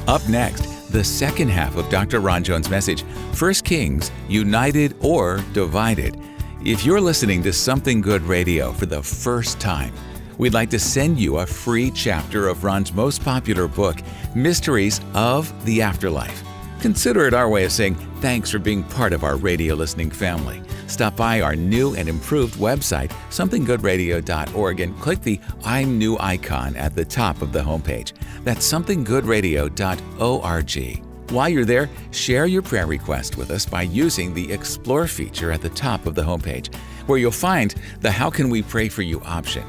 Up 0.08 0.26
next, 0.30 0.92
the 0.94 1.04
second 1.04 1.50
half 1.50 1.76
of 1.76 1.90
Dr. 1.90 2.22
Ron 2.22 2.42
Jones' 2.42 2.70
message 2.70 3.04
First 3.34 3.66
Kings, 3.66 4.12
United 4.30 4.96
or 5.02 5.44
Divided. 5.52 6.18
If 6.64 6.86
you're 6.86 7.02
listening 7.02 7.44
to 7.44 7.52
Something 7.52 8.00
Good 8.00 8.22
Radio 8.22 8.72
for 8.72 8.86
the 8.86 9.04
first 9.04 9.60
time, 9.60 9.94
we'd 10.38 10.54
like 10.54 10.70
to 10.72 10.80
send 10.80 11.20
you 11.20 11.38
a 11.38 11.46
free 11.46 11.92
chapter 11.92 12.48
of 12.48 12.64
Ron's 12.64 12.94
most 12.94 13.24
popular 13.24 13.68
book, 13.68 13.98
Mysteries 14.36 15.00
of 15.14 15.66
the 15.66 15.82
Afterlife. 15.82 16.44
Consider 16.82 17.28
it 17.28 17.34
our 17.34 17.50
way 17.50 17.64
of 17.64 17.72
saying 17.72 17.96
thanks 18.20 18.50
for 18.50 18.60
being 18.60 18.84
part 18.84 19.14
of 19.14 19.24
our 19.24 19.38
radio 19.38 19.74
listening 19.74 20.12
family. 20.12 20.62
Stop 20.88 21.16
by 21.16 21.42
our 21.42 21.56
new 21.56 21.96
and 21.96 22.10
improved 22.10 22.56
website, 22.56 23.10
somethinggoodradio.org, 23.30 24.80
and 24.80 25.00
click 25.00 25.22
the 25.22 25.40
I'm 25.64 25.98
New 25.98 26.18
icon 26.20 26.76
at 26.76 26.94
the 26.94 27.06
top 27.06 27.42
of 27.42 27.54
the 27.54 27.62
homepage. 27.62 28.12
That's 28.44 28.70
somethinggoodradio.org. 28.72 31.04
While 31.32 31.50
you're 31.50 31.66
there, 31.66 31.90
share 32.12 32.46
your 32.46 32.62
prayer 32.62 32.86
request 32.86 33.38
with 33.38 33.50
us 33.50 33.66
by 33.66 33.84
using 33.84 34.34
the 34.34 34.52
Explore 34.52 35.08
feature 35.08 35.52
at 35.52 35.62
the 35.62 35.70
top 35.70 36.06
of 36.06 36.16
the 36.16 36.22
homepage, 36.22 36.76
where 37.08 37.18
you'll 37.18 37.32
find 37.32 37.74
the 38.02 38.12
How 38.12 38.30
Can 38.30 38.50
We 38.50 38.62
Pray 38.62 38.90
For 38.90 39.04
You 39.04 39.22
option. 39.22 39.64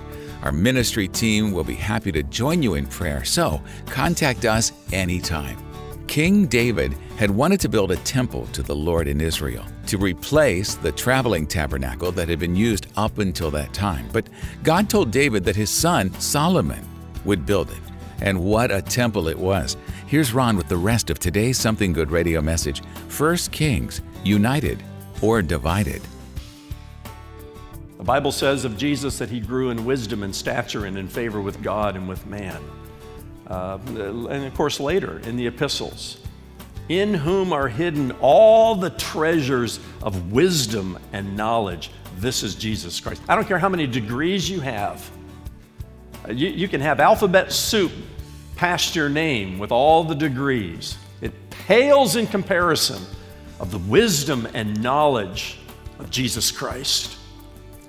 Our 0.45 0.53
ministry 0.53 1.09
team 1.09 1.53
will 1.53 1.65
be 1.65 1.75
happy 1.75 2.13
to 2.13 2.23
join 2.23 2.63
you 2.63 2.75
in 2.75 2.87
prayer, 2.87 3.25
so 3.25 3.63
contact 3.87 4.45
us 4.45 4.73
anytime. 4.93 5.57
King 6.07 6.47
David 6.47 6.93
had 7.17 7.31
wanted 7.31 7.61
to 7.61 7.69
build 7.71 7.91
a 7.91 7.97
temple 7.97 8.47
to 8.49 8.63
the 8.63 8.77
Lord 8.77 9.09
in 9.09 9.23
Israel 9.23 9.65
to 9.87 9.97
replace 9.97 10.75
the 10.75 10.93
traveling 10.93 11.47
tabernacle 11.47 12.13
that 12.13 12.29
had 12.29 12.39
been 12.39 12.55
used 12.55 12.89
up 12.95 13.19
until 13.21 13.51
that 13.53 13.73
time. 13.73 14.07
But 14.13 14.29
God 14.63 14.91
told 14.91 15.11
David 15.11 15.45
that 15.45 15.57
his 15.57 15.71
son, 15.71 16.13
Solomon, 16.21 16.87
would 17.25 17.47
build 17.47 17.71
it. 17.71 17.79
And 18.21 18.45
what 18.45 18.71
a 18.71 18.83
temple 18.83 19.29
it 19.29 19.39
was. 19.39 19.79
Here's 20.07 20.35
Ron 20.35 20.59
with 20.59 20.69
the 20.69 20.77
rest 20.77 21.09
of 21.09 21.19
today's 21.19 21.59
Something 21.59 21.95
Good 21.95 22.11
radio 22.11 22.43
message 22.43 22.83
First 23.09 23.51
Kings, 23.51 24.03
United 24.25 24.83
or 25.23 25.41
Divided. 25.41 26.03
The 28.05 28.09
Bible 28.09 28.33
says 28.33 28.67
of 28.67 28.77
Jesus 28.77 29.17
that 29.17 29.31
he 29.31 29.41
grew 29.41 29.71
in 29.71 29.87
wisdom 29.87 30.25
and 30.25 30.37
stature 30.37 30.85
and 30.85 30.99
in 30.99 31.09
favor 31.09 31.41
with 31.41 31.63
God 31.63 31.97
and 31.97 32.07
with 32.07 32.27
man. 32.27 32.63
Uh, 33.47 33.79
and 33.89 34.45
of 34.45 34.53
course, 34.53 34.79
later 34.79 35.21
in 35.21 35.37
the 35.37 35.47
epistles, 35.47 36.19
in 36.91 37.15
whom 37.15 37.51
are 37.51 37.67
hidden 37.67 38.13
all 38.21 38.75
the 38.75 38.91
treasures 38.91 39.81
of 40.03 40.33
wisdom 40.33 40.99
and 41.15 41.35
knowledge. 41.35 41.93
This 42.19 42.43
is 42.43 42.55
Jesus 42.55 43.01
Christ. 43.01 43.23
I 43.27 43.35
don't 43.35 43.49
care 43.49 43.59
how 43.59 43.71
many 43.71 43.87
degrees 43.87 44.51
you 44.51 44.61
have, 44.61 45.11
uh, 46.29 46.33
you, 46.33 46.51
you 46.51 46.69
can 46.69 46.83
have 46.83 47.01
alphabet 47.01 47.53
soup 47.53 47.91
past 48.55 48.95
your 48.95 49.09
name 49.09 49.59
with 49.59 49.73
all 49.73 50.05
the 50.05 50.15
degrees. 50.15 50.99
It 51.23 51.33
pales 51.49 52.17
in 52.17 52.27
comparison 52.27 53.03
of 53.59 53.71
the 53.71 53.79
wisdom 53.79 54.47
and 54.53 54.83
knowledge 54.83 55.59
of 55.99 56.11
Jesus 56.11 56.51
Christ. 56.51 57.17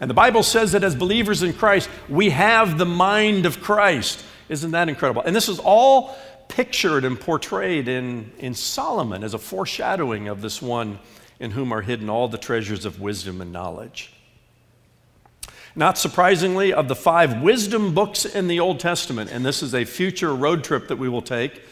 And 0.05 0.09
the 0.11 0.13
Bible 0.13 0.43
says 0.43 0.73
that 0.73 0.83
as 0.83 0.93
believers 0.93 1.41
in 1.41 1.51
Christ, 1.51 1.89
we 2.07 2.29
have 2.29 2.77
the 2.77 2.85
mind 2.85 3.47
of 3.47 3.59
Christ. 3.59 4.23
Isn't 4.49 4.69
that 4.69 4.87
incredible? 4.87 5.23
And 5.23 5.35
this 5.35 5.49
is 5.49 5.57
all 5.57 6.15
pictured 6.47 7.03
and 7.03 7.19
portrayed 7.19 7.87
in, 7.87 8.31
in 8.37 8.53
Solomon 8.53 9.23
as 9.23 9.33
a 9.33 9.39
foreshadowing 9.39 10.27
of 10.27 10.43
this 10.43 10.61
one 10.61 10.99
in 11.39 11.49
whom 11.49 11.71
are 11.71 11.81
hidden 11.81 12.07
all 12.07 12.27
the 12.27 12.37
treasures 12.37 12.85
of 12.85 13.01
wisdom 13.01 13.41
and 13.41 13.51
knowledge. 13.51 14.13
Not 15.75 15.97
surprisingly, 15.97 16.71
of 16.71 16.87
the 16.87 16.95
five 16.95 17.41
wisdom 17.41 17.95
books 17.95 18.25
in 18.25 18.47
the 18.47 18.59
Old 18.59 18.79
Testament, 18.79 19.31
and 19.31 19.43
this 19.43 19.63
is 19.63 19.73
a 19.73 19.85
future 19.85 20.35
road 20.35 20.63
trip 20.63 20.87
that 20.89 20.99
we 20.99 21.09
will 21.09 21.23
take 21.23 21.63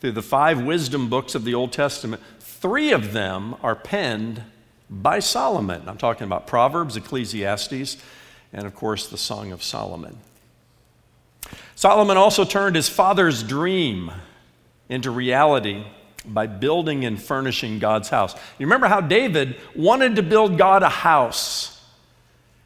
through 0.00 0.12
the 0.12 0.22
five 0.22 0.62
wisdom 0.62 1.10
books 1.10 1.34
of 1.34 1.44
the 1.44 1.52
Old 1.52 1.72
Testament, 1.72 2.22
three 2.40 2.90
of 2.90 3.12
them 3.12 3.54
are 3.62 3.76
penned 3.76 4.44
by 5.00 5.20
Solomon. 5.20 5.82
I'm 5.88 5.96
talking 5.96 6.26
about 6.26 6.46
Proverbs, 6.46 6.96
Ecclesiastes, 6.96 7.96
and 8.52 8.66
of 8.66 8.74
course 8.74 9.08
the 9.08 9.16
Song 9.16 9.52
of 9.52 9.62
Solomon. 9.62 10.18
Solomon 11.74 12.16
also 12.16 12.44
turned 12.44 12.76
his 12.76 12.88
father's 12.88 13.42
dream 13.42 14.12
into 14.88 15.10
reality 15.10 15.84
by 16.24 16.46
building 16.46 17.04
and 17.04 17.20
furnishing 17.20 17.78
God's 17.78 18.10
house. 18.10 18.34
You 18.58 18.66
remember 18.66 18.86
how 18.86 19.00
David 19.00 19.56
wanted 19.74 20.16
to 20.16 20.22
build 20.22 20.58
God 20.58 20.82
a 20.82 20.88
house. 20.88 21.80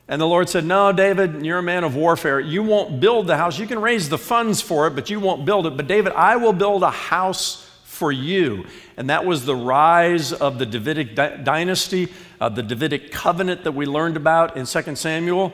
And 0.09 0.21
the 0.21 0.27
Lord 0.27 0.49
said, 0.49 0.65
No, 0.65 0.93
David, 0.93 1.45
you're 1.45 1.59
a 1.59 1.63
man 1.63 1.85
of 1.85 1.97
warfare. 1.97 2.41
You 2.41 2.63
won't 2.63 3.01
build 3.01 3.27
the 3.27 3.37
house. 3.37 3.59
You 3.59 3.67
can 3.67 3.81
raise 3.81 4.09
the 4.09 4.19
funds 4.19 4.61
for 4.61 4.87
it, 4.87 4.91
but 4.91 5.09
you 5.11 5.21
won't 5.21 5.45
build 5.45 5.67
it. 5.67 5.77
But 5.77 5.87
David, 5.87 6.13
I 6.13 6.37
will 6.37 6.53
build 6.53 6.83
a 6.83 6.91
house 6.91 7.66
for 7.97 8.13
you. 8.13 8.67
And 8.97 9.11
that 9.11 9.25
was 9.25 9.45
the 9.45 9.57
rise 9.57 10.33
of 10.33 10.59
the 10.59 10.67
Davidic 10.67 11.15
dynasty, 11.15 12.13
uh, 12.41 12.49
the 12.51 12.63
Davidic 12.63 13.11
covenant 13.11 13.65
that 13.65 13.73
we 13.73 13.87
learned 13.87 14.17
about 14.17 14.57
in 14.57 14.67
2 14.67 14.95
Samuel. 14.95 15.53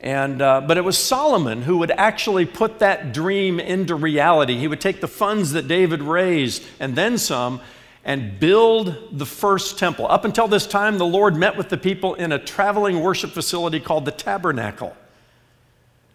And, 0.00 0.40
uh, 0.40 0.60
but 0.60 0.76
it 0.76 0.84
was 0.84 0.96
Solomon 0.96 1.62
who 1.62 1.78
would 1.78 1.90
actually 1.90 2.46
put 2.46 2.78
that 2.78 3.12
dream 3.12 3.58
into 3.58 3.96
reality. 3.96 4.56
He 4.56 4.68
would 4.68 4.80
take 4.80 5.00
the 5.00 5.08
funds 5.08 5.52
that 5.52 5.66
David 5.66 6.02
raised 6.02 6.64
and 6.78 6.94
then 6.94 7.18
some 7.18 7.60
and 8.04 8.38
build 8.38 9.18
the 9.18 9.26
first 9.26 9.78
temple. 9.78 10.06
Up 10.06 10.24
until 10.24 10.46
this 10.46 10.66
time, 10.66 10.98
the 10.98 11.06
Lord 11.06 11.34
met 11.34 11.56
with 11.56 11.68
the 11.68 11.76
people 11.76 12.14
in 12.14 12.32
a 12.32 12.38
traveling 12.38 13.00
worship 13.00 13.32
facility 13.32 13.80
called 13.80 14.04
the 14.04 14.12
tabernacle. 14.12 14.96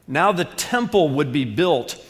Now 0.07 0.31
the 0.31 0.45
temple 0.45 1.09
would 1.09 1.31
be 1.31 1.45
built 1.45 2.03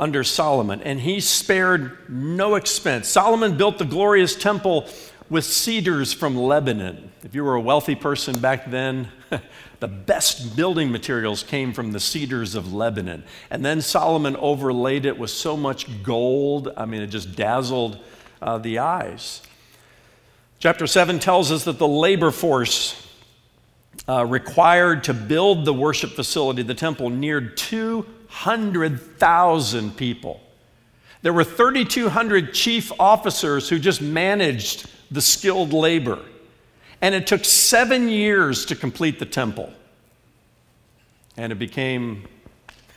under 0.00 0.24
Solomon, 0.24 0.80
and 0.82 0.98
he 0.98 1.20
spared 1.20 2.08
no 2.08 2.54
expense. 2.54 3.06
Solomon 3.06 3.58
built 3.58 3.76
the 3.76 3.84
glorious 3.84 4.34
temple 4.34 4.88
with 5.28 5.44
cedars 5.44 6.14
from 6.14 6.36
Lebanon. 6.36 7.12
If 7.22 7.34
you 7.34 7.44
were 7.44 7.54
a 7.54 7.60
wealthy 7.60 7.94
person 7.94 8.38
back 8.38 8.70
then, 8.70 9.08
the 9.80 9.86
best 9.86 10.56
building 10.56 10.90
materials 10.90 11.42
came 11.42 11.74
from 11.74 11.92
the 11.92 12.00
cedars 12.00 12.54
of 12.54 12.72
Lebanon. 12.72 13.24
And 13.50 13.62
then 13.62 13.82
Solomon 13.82 14.36
overlaid 14.36 15.04
it 15.04 15.18
with 15.18 15.30
so 15.30 15.54
much 15.54 16.02
gold, 16.02 16.72
I 16.78 16.86
mean, 16.86 17.02
it 17.02 17.08
just 17.08 17.36
dazzled 17.36 17.98
uh, 18.40 18.56
the 18.56 18.78
eyes. 18.78 19.42
Chapter 20.58 20.86
7 20.86 21.18
tells 21.18 21.52
us 21.52 21.64
that 21.64 21.78
the 21.78 21.86
labor 21.86 22.30
force 22.30 23.06
uh, 24.08 24.24
required 24.24 25.04
to 25.04 25.14
build 25.14 25.66
the 25.66 25.74
worship 25.74 26.12
facility, 26.12 26.62
the 26.62 26.74
temple, 26.74 27.10
neared 27.10 27.58
200,000 28.30 29.96
people. 29.96 30.40
There 31.22 31.32
were 31.32 31.44
3,200 31.44 32.54
chief 32.54 32.92
officers 32.98 33.68
who 33.68 33.78
just 33.78 34.00
managed 34.00 34.88
the 35.10 35.20
skilled 35.20 35.72
labor. 35.72 36.20
And 37.02 37.14
it 37.14 37.26
took 37.26 37.44
seven 37.44 38.08
years 38.08 38.64
to 38.66 38.76
complete 38.76 39.18
the 39.18 39.26
temple. 39.26 39.72
And 41.36 41.52
it 41.52 41.56
became, 41.56 42.26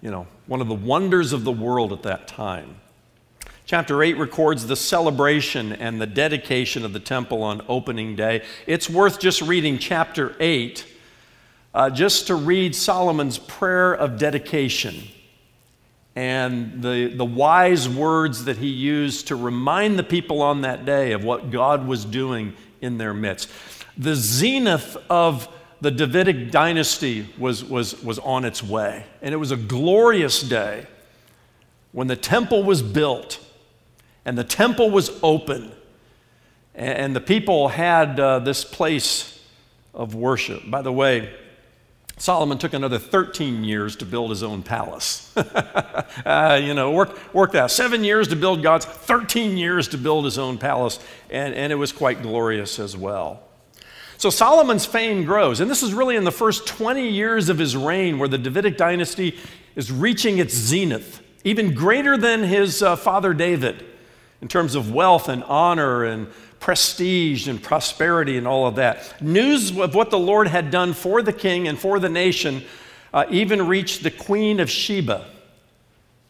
you 0.00 0.10
know, 0.10 0.26
one 0.46 0.60
of 0.60 0.68
the 0.68 0.74
wonders 0.74 1.32
of 1.32 1.44
the 1.44 1.52
world 1.52 1.92
at 1.92 2.02
that 2.02 2.26
time. 2.26 2.76
Chapter 3.66 4.02
8 4.02 4.16
records 4.16 4.66
the 4.66 4.76
celebration 4.76 5.72
and 5.72 6.00
the 6.00 6.06
dedication 6.06 6.84
of 6.84 6.92
the 6.92 7.00
temple 7.00 7.42
on 7.42 7.60
opening 7.68 8.16
day. 8.16 8.42
It's 8.66 8.88
worth 8.88 9.20
just 9.20 9.42
reading 9.42 9.78
chapter 9.78 10.34
8 10.40 10.86
uh, 11.74 11.90
just 11.90 12.26
to 12.28 12.34
read 12.34 12.74
Solomon's 12.74 13.38
prayer 13.38 13.94
of 13.94 14.18
dedication 14.18 14.96
and 16.18 16.82
the, 16.82 17.14
the 17.14 17.24
wise 17.24 17.88
words 17.88 18.46
that 18.46 18.56
he 18.56 18.66
used 18.66 19.28
to 19.28 19.36
remind 19.36 19.96
the 19.96 20.02
people 20.02 20.42
on 20.42 20.62
that 20.62 20.84
day 20.84 21.12
of 21.12 21.22
what 21.22 21.52
God 21.52 21.86
was 21.86 22.04
doing 22.04 22.54
in 22.80 22.98
their 22.98 23.14
midst. 23.14 23.48
The 23.96 24.16
zenith 24.16 24.96
of 25.08 25.48
the 25.80 25.92
Davidic 25.92 26.50
dynasty 26.50 27.28
was, 27.38 27.64
was, 27.64 28.02
was 28.02 28.18
on 28.18 28.44
its 28.44 28.64
way, 28.64 29.04
and 29.22 29.32
it 29.32 29.36
was 29.36 29.52
a 29.52 29.56
glorious 29.56 30.42
day 30.42 30.88
when 31.92 32.08
the 32.08 32.16
temple 32.16 32.64
was 32.64 32.82
built 32.82 33.38
and 34.24 34.36
the 34.36 34.42
temple 34.42 34.90
was 34.90 35.16
open, 35.22 35.70
and 36.74 37.14
the 37.14 37.20
people 37.20 37.68
had 37.68 38.18
uh, 38.18 38.40
this 38.40 38.64
place 38.64 39.40
of 39.94 40.16
worship. 40.16 40.68
By 40.68 40.82
the 40.82 40.92
way, 40.92 41.32
Solomon 42.18 42.58
took 42.58 42.72
another 42.72 42.98
13 42.98 43.64
years 43.64 43.96
to 43.96 44.04
build 44.04 44.30
his 44.30 44.42
own 44.42 44.62
palace. 44.62 45.32
uh, 45.36 46.60
you 46.62 46.74
know, 46.74 46.90
work, 46.90 47.32
work 47.32 47.52
that. 47.52 47.70
Seven 47.70 48.02
years 48.02 48.28
to 48.28 48.36
build 48.36 48.62
God's, 48.62 48.84
13 48.84 49.56
years 49.56 49.88
to 49.88 49.98
build 49.98 50.24
his 50.24 50.36
own 50.36 50.58
palace, 50.58 50.98
and, 51.30 51.54
and 51.54 51.72
it 51.72 51.76
was 51.76 51.92
quite 51.92 52.22
glorious 52.22 52.78
as 52.78 52.96
well. 52.96 53.42
So 54.16 54.30
Solomon's 54.30 54.84
fame 54.84 55.24
grows, 55.24 55.60
and 55.60 55.70
this 55.70 55.84
is 55.84 55.94
really 55.94 56.16
in 56.16 56.24
the 56.24 56.32
first 56.32 56.66
20 56.66 57.08
years 57.08 57.48
of 57.48 57.58
his 57.58 57.76
reign 57.76 58.18
where 58.18 58.28
the 58.28 58.38
Davidic 58.38 58.76
dynasty 58.76 59.38
is 59.76 59.92
reaching 59.92 60.38
its 60.38 60.54
zenith, 60.54 61.22
even 61.44 61.72
greater 61.72 62.16
than 62.16 62.42
his 62.42 62.82
uh, 62.82 62.96
father 62.96 63.32
David 63.32 63.84
in 64.40 64.48
terms 64.48 64.74
of 64.74 64.92
wealth 64.92 65.28
and 65.28 65.44
honor 65.44 66.04
and 66.04 66.28
prestige 66.60 67.48
and 67.48 67.62
prosperity 67.62 68.36
and 68.36 68.46
all 68.46 68.66
of 68.66 68.76
that. 68.76 69.20
News 69.22 69.76
of 69.78 69.94
what 69.94 70.10
the 70.10 70.18
Lord 70.18 70.48
had 70.48 70.70
done 70.70 70.92
for 70.92 71.22
the 71.22 71.32
king 71.32 71.68
and 71.68 71.78
for 71.78 71.98
the 71.98 72.08
nation 72.08 72.64
uh, 73.12 73.24
even 73.30 73.66
reached 73.66 74.02
the 74.02 74.10
queen 74.10 74.60
of 74.60 74.70
Sheba. 74.70 75.26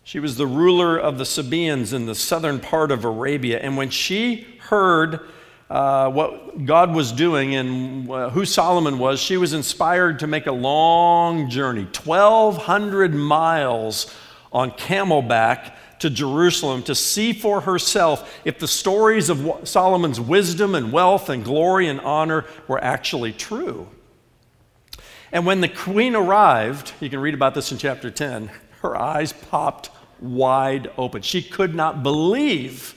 She 0.05 0.21
was 0.21 0.37
the 0.37 0.47
ruler 0.47 0.97
of 0.99 1.19
the 1.19 1.25
Sabaeans 1.25 1.93
in 1.93 2.07
the 2.07 2.15
southern 2.15 2.61
part 2.61 2.91
of 2.91 3.05
Arabia. 3.05 3.59
And 3.59 3.77
when 3.77 3.91
she 3.91 4.47
heard 4.61 5.21
uh, 5.69 6.11
what 6.11 6.65
God 6.65 6.95
was 6.95 7.13
doing 7.13 7.55
and 7.55 8.11
uh, 8.11 8.31
who 8.31 8.47
Solomon 8.47 8.99
was, 8.99 9.21
she 9.21 9.37
was 9.37 9.53
inspired 9.53 10.21
to 10.21 10.27
make 10.27 10.47
a 10.47 10.53
long 10.53 11.51
journey 11.51 11.87
1,200 12.05 13.15
miles 13.15 14.15
on 14.51 14.71
camelback 14.71 15.75
to 16.01 16.11
Jerusalem 16.11 16.83
to 16.85 16.95
see 16.95 17.33
for 17.33 17.63
herself 17.63 18.41
if 18.45 18.59
the 18.59 18.69
stories 18.69 19.29
of 19.29 19.69
Solomon's 19.69 20.21
wisdom 20.21 20.75
and 20.75 20.93
wealth 20.93 21.29
and 21.29 21.45
glory 21.45 21.89
and 21.89 22.01
honor 22.01 22.45
were 22.67 22.83
actually 22.83 23.33
true. 23.33 23.89
And 25.33 25.45
when 25.45 25.61
the 25.61 25.69
queen 25.69 26.15
arrived, 26.15 26.93
you 27.01 27.11
can 27.11 27.21
read 27.21 27.35
about 27.35 27.55
this 27.55 27.71
in 27.73 27.79
chapter 27.79 28.11
10, 28.11 28.51
her 28.83 28.97
eyes 28.97 29.33
popped 29.33 29.91
wide 30.21 30.91
open. 30.97 31.23
She 31.23 31.43
could 31.43 31.75
not 31.75 32.03
believe 32.03 32.95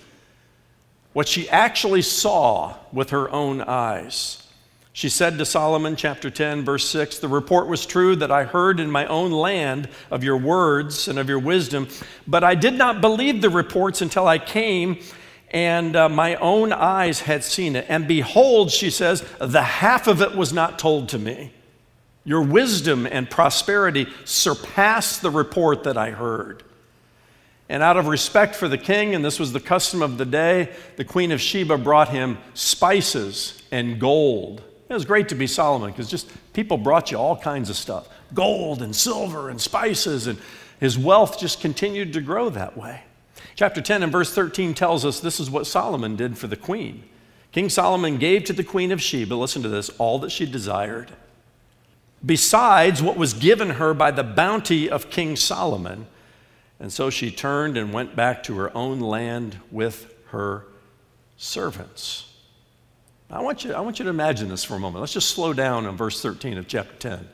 what 1.14 1.28
she 1.28 1.50
actually 1.50 2.02
saw 2.02 2.76
with 2.94 3.10
her 3.10 3.30
own 3.32 3.62
eyes. 3.62 4.48
She 4.94 5.08
said 5.08 5.38
to 5.38 5.46
Solomon, 5.46 5.96
chapter 5.96 6.30
10, 6.30 6.66
verse 6.66 6.88
6, 6.90 7.20
The 7.20 7.30
report 7.30 7.68
was 7.68 7.86
true 7.86 8.16
that 8.18 8.32
I 8.32 8.44
heard 8.44 8.80
in 8.80 8.92
my 8.92 9.06
own 9.06 9.32
land 9.32 9.88
of 10.10 10.24
your 10.24 10.36
words 10.36 11.08
and 11.08 11.18
of 11.18 11.30
your 11.30 11.40
wisdom, 11.40 11.88
but 12.28 12.44
I 12.44 12.56
did 12.56 12.74
not 12.74 13.00
believe 13.00 13.42
the 13.42 13.50
reports 13.50 14.02
until 14.02 14.28
I 14.28 14.38
came 14.38 15.00
and 15.52 15.96
uh, 15.98 16.08
my 16.10 16.36
own 16.36 16.72
eyes 16.72 17.22
had 17.22 17.44
seen 17.44 17.76
it. 17.76 17.86
And 17.90 18.08
behold, 18.08 18.72
she 18.72 18.90
says, 18.90 19.24
the 19.40 19.62
half 19.62 20.08
of 20.08 20.22
it 20.22 20.36
was 20.36 20.54
not 20.54 20.80
told 20.80 21.10
to 21.10 21.20
me. 21.20 21.52
Your 22.24 22.42
wisdom 22.42 23.06
and 23.06 23.30
prosperity 23.30 24.08
surpassed 24.24 25.22
the 25.22 25.32
report 25.32 25.84
that 25.84 25.98
I 25.98 26.12
heard. 26.12 26.64
And 27.68 27.84
out 27.84 27.98
of 27.98 28.08
respect 28.08 28.56
for 28.56 28.68
the 28.68 28.78
king, 28.78 29.16
and 29.16 29.24
this 29.24 29.40
was 29.40 29.54
the 29.54 29.60
custom 29.60 30.02
of 30.02 30.18
the 30.18 30.26
day, 30.26 30.70
the 30.98 31.06
queen 31.06 31.32
of 31.32 31.42
Sheba 31.42 31.78
brought 31.78 32.10
him 32.10 32.38
spices 32.54 33.62
and 33.72 34.00
gold 34.00 34.62
it 34.92 34.96
was 34.96 35.06
great 35.06 35.30
to 35.30 35.36
be 35.36 35.48
Solomon 35.48 35.92
because 35.92 36.10
just 36.10 36.30
people 36.54 36.78
brought 36.78 37.12
you 37.12 37.18
all 37.18 37.38
kinds 37.38 37.70
of 37.70 37.78
stuff 37.78 38.10
gold 38.34 38.82
and 38.82 38.96
silver 38.96 39.50
and 39.50 39.60
spices, 39.60 40.28
and 40.28 40.40
his 40.80 40.98
wealth 40.98 41.40
just 41.40 41.60
continued 41.60 42.14
to 42.14 42.22
grow 42.22 42.50
that 42.50 42.78
way. 42.78 43.04
Chapter 43.56 43.82
10 43.82 44.04
and 44.04 44.12
verse 44.12 44.34
13 44.34 44.74
tells 44.74 45.06
us 45.06 45.20
this 45.20 45.40
is 45.40 45.50
what 45.50 45.68
Solomon 45.68 46.16
did 46.16 46.38
for 46.38 46.48
the 46.48 46.56
queen. 46.56 47.04
King 47.52 47.70
Solomon 47.70 48.18
gave 48.18 48.46
to 48.46 48.54
the 48.54 48.64
queen 48.64 48.92
of 48.92 49.02
Sheba, 49.02 49.36
listen 49.36 49.62
to 49.64 49.70
this, 49.70 49.90
all 49.98 50.20
that 50.20 50.32
she 50.32 50.46
desired, 50.46 51.12
besides 52.26 53.02
what 53.02 53.18
was 53.18 53.34
given 53.34 53.72
her 53.72 53.94
by 53.94 54.12
the 54.12 54.24
bounty 54.24 54.90
of 54.90 55.10
King 55.10 55.36
Solomon. 55.36 56.08
And 56.80 56.92
so 56.92 57.10
she 57.10 57.30
turned 57.30 57.78
and 57.78 57.94
went 57.94 58.16
back 58.16 58.44
to 58.44 58.56
her 58.58 58.76
own 58.76 59.02
land 59.02 59.58
with 59.70 60.14
her 60.28 60.66
servants. 61.36 62.31
I 63.32 63.42
want, 63.42 63.64
you, 63.64 63.74
I 63.74 63.80
want 63.80 63.98
you 63.98 64.04
to 64.04 64.10
imagine 64.10 64.50
this 64.50 64.66
for 64.66 64.76
a 64.76 64.80
moment. 64.80 65.00
Let's 65.00 65.14
just 65.14 65.30
slow 65.30 65.54
down 65.54 65.86
on 65.86 65.96
verse 65.96 66.22
13 66.22 66.58
of 66.58 66.68
chapter 66.68 66.94
10. 66.96 67.28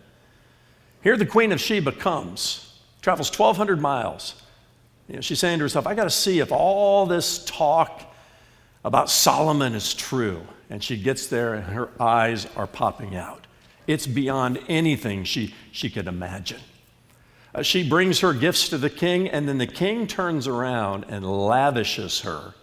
Here, 1.02 1.18
the 1.18 1.26
queen 1.26 1.52
of 1.52 1.60
Sheba 1.60 1.92
comes, 1.92 2.80
travels 3.02 3.30
1,200 3.30 3.82
miles. 3.82 4.36
You 5.08 5.16
know, 5.16 5.22
she's 5.22 5.40
saying 5.40 5.58
to 5.58 5.66
herself, 5.66 5.88
I 5.88 5.96
got 5.96 6.04
to 6.04 6.12
see 6.12 6.40
if 6.40 6.52
all 6.52 7.08
this 7.08 7.44
talk 7.46 8.14
about 8.86 9.10
Solomon 9.10 9.74
is 9.74 9.96
true. 9.96 10.46
And 10.70 10.84
she 10.84 10.98
gets 10.98 11.28
there, 11.28 11.56
and 11.56 11.64
her 11.64 11.90
eyes 12.00 12.46
are 12.56 12.68
popping 12.68 13.16
out. 13.16 13.48
It's 13.88 14.06
beyond 14.06 14.60
anything 14.68 15.24
she, 15.24 15.56
she 15.72 15.90
could 15.90 16.08
imagine. 16.08 16.60
Uh, 17.56 17.64
she 17.64 17.88
brings 17.88 18.20
her 18.20 18.34
gifts 18.34 18.70
to 18.70 18.78
the 18.78 18.90
king, 18.90 19.30
and 19.30 19.48
then 19.48 19.58
the 19.58 19.66
king 19.66 20.06
turns 20.06 20.46
around 20.46 21.06
and 21.08 21.26
lavishes 21.26 22.22
her. 22.22 22.54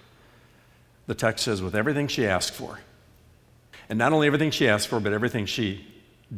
The 1.07 1.14
text 1.14 1.47
says, 1.47 1.62
with 1.62 1.75
everything 1.75 2.07
she 2.07 2.27
asked 2.27 2.53
for. 2.53 2.79
And 3.88 3.99
not 3.99 4.12
only 4.12 4.27
everything 4.27 4.51
she 4.51 4.68
asked 4.68 4.88
for, 4.88 5.01
but 5.01 5.12
everything 5.12 5.47
she 5.47 5.87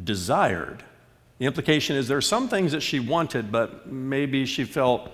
desired. 0.03 0.83
The 1.39 1.45
implication 1.45 1.95
is 1.95 2.07
there 2.07 2.17
are 2.17 2.21
some 2.21 2.49
things 2.49 2.71
that 2.71 2.81
she 2.81 2.99
wanted, 2.99 3.51
but 3.51 3.87
maybe 3.87 4.45
she 4.45 4.63
felt, 4.63 5.09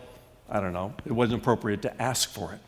I 0.50 0.60
don't 0.60 0.74
know, 0.74 0.94
it 1.06 1.12
wasn't 1.12 1.42
appropriate 1.42 1.82
to 1.84 2.02
ask 2.02 2.30
for 2.30 2.54
it. 2.54 2.60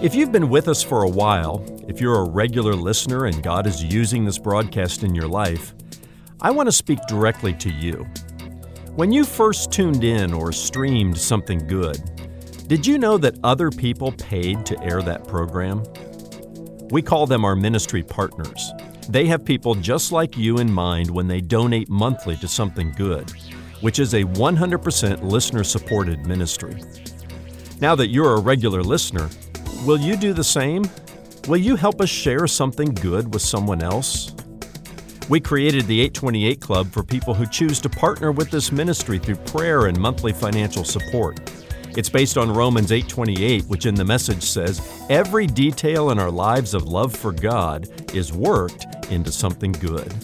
If 0.00 0.14
you've 0.14 0.32
been 0.32 0.48
with 0.48 0.66
us 0.66 0.82
for 0.82 1.02
a 1.02 1.08
while, 1.10 1.62
if 1.86 2.00
you're 2.00 2.20
a 2.20 2.30
regular 2.30 2.72
listener 2.74 3.26
and 3.26 3.42
God 3.42 3.66
is 3.66 3.84
using 3.84 4.24
this 4.24 4.38
broadcast 4.38 5.02
in 5.02 5.14
your 5.14 5.28
life, 5.28 5.74
I 6.40 6.50
want 6.50 6.68
to 6.68 6.72
speak 6.72 6.98
directly 7.06 7.52
to 7.52 7.70
you. 7.70 8.06
When 8.94 9.12
you 9.12 9.24
first 9.24 9.70
tuned 9.70 10.04
in 10.04 10.32
or 10.32 10.52
streamed 10.52 11.18
Something 11.18 11.66
Good, 11.66 12.00
did 12.66 12.86
you 12.86 12.96
know 12.96 13.18
that 13.18 13.40
other 13.44 13.70
people 13.70 14.12
paid 14.12 14.64
to 14.64 14.82
air 14.82 15.02
that 15.02 15.28
program? 15.28 15.82
We 16.88 17.02
call 17.02 17.26
them 17.26 17.44
our 17.44 17.54
ministry 17.54 18.02
partners. 18.02 18.72
They 19.10 19.26
have 19.26 19.44
people 19.44 19.74
just 19.74 20.12
like 20.12 20.38
you 20.38 20.56
in 20.60 20.72
mind 20.72 21.10
when 21.10 21.28
they 21.28 21.42
donate 21.42 21.90
monthly 21.90 22.36
to 22.36 22.48
Something 22.48 22.92
Good 22.92 23.30
which 23.80 23.98
is 23.98 24.14
a 24.14 24.24
100% 24.24 25.22
listener 25.22 25.64
supported 25.64 26.26
ministry. 26.26 26.82
Now 27.80 27.94
that 27.94 28.08
you're 28.08 28.34
a 28.34 28.40
regular 28.40 28.82
listener, 28.82 29.28
will 29.84 29.98
you 29.98 30.16
do 30.16 30.32
the 30.32 30.44
same? 30.44 30.84
Will 31.48 31.56
you 31.56 31.76
help 31.76 32.00
us 32.00 32.08
share 32.08 32.46
something 32.46 32.94
good 32.94 33.32
with 33.32 33.42
someone 33.42 33.82
else? 33.82 34.34
We 35.28 35.40
created 35.40 35.86
the 35.86 36.00
828 36.00 36.60
Club 36.60 36.92
for 36.92 37.02
people 37.02 37.34
who 37.34 37.46
choose 37.46 37.80
to 37.80 37.88
partner 37.88 38.30
with 38.30 38.50
this 38.50 38.70
ministry 38.70 39.18
through 39.18 39.36
prayer 39.36 39.86
and 39.86 39.98
monthly 39.98 40.32
financial 40.32 40.84
support. 40.84 41.40
It's 41.96 42.08
based 42.08 42.36
on 42.36 42.52
Romans 42.52 42.92
8:28, 42.92 43.64
which 43.68 43.86
in 43.86 43.94
the 43.94 44.04
message 44.04 44.42
says, 44.42 44.82
"Every 45.08 45.46
detail 45.46 46.10
in 46.10 46.18
our 46.18 46.30
lives 46.30 46.74
of 46.74 46.84
love 46.84 47.14
for 47.14 47.32
God 47.32 47.88
is 48.14 48.32
worked 48.32 48.86
into 49.10 49.32
something 49.32 49.72
good." 49.72 50.14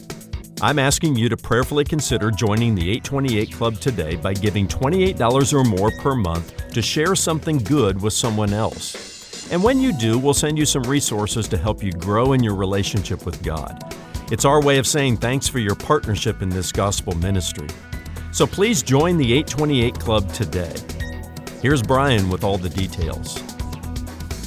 I'm 0.64 0.78
asking 0.78 1.16
you 1.16 1.28
to 1.28 1.36
prayerfully 1.36 1.82
consider 1.82 2.30
joining 2.30 2.76
the 2.76 2.82
828 2.82 3.50
Club 3.50 3.80
today 3.80 4.14
by 4.14 4.32
giving 4.32 4.68
$28 4.68 5.52
or 5.52 5.64
more 5.64 5.90
per 5.98 6.14
month 6.14 6.70
to 6.70 6.80
share 6.80 7.16
something 7.16 7.58
good 7.58 8.00
with 8.00 8.12
someone 8.12 8.52
else. 8.52 9.50
And 9.50 9.60
when 9.60 9.80
you 9.80 9.92
do, 9.98 10.20
we'll 10.20 10.34
send 10.34 10.56
you 10.56 10.64
some 10.64 10.84
resources 10.84 11.48
to 11.48 11.56
help 11.56 11.82
you 11.82 11.90
grow 11.90 12.32
in 12.32 12.44
your 12.44 12.54
relationship 12.54 13.26
with 13.26 13.42
God. 13.42 13.92
It's 14.30 14.44
our 14.44 14.62
way 14.62 14.78
of 14.78 14.86
saying 14.86 15.16
thanks 15.16 15.48
for 15.48 15.58
your 15.58 15.74
partnership 15.74 16.42
in 16.42 16.48
this 16.48 16.70
gospel 16.70 17.16
ministry. 17.16 17.66
So 18.30 18.46
please 18.46 18.84
join 18.84 19.16
the 19.16 19.32
828 19.32 19.98
Club 19.98 20.32
today. 20.32 20.76
Here's 21.60 21.82
Brian 21.82 22.30
with 22.30 22.44
all 22.44 22.56
the 22.56 22.70
details. 22.70 23.42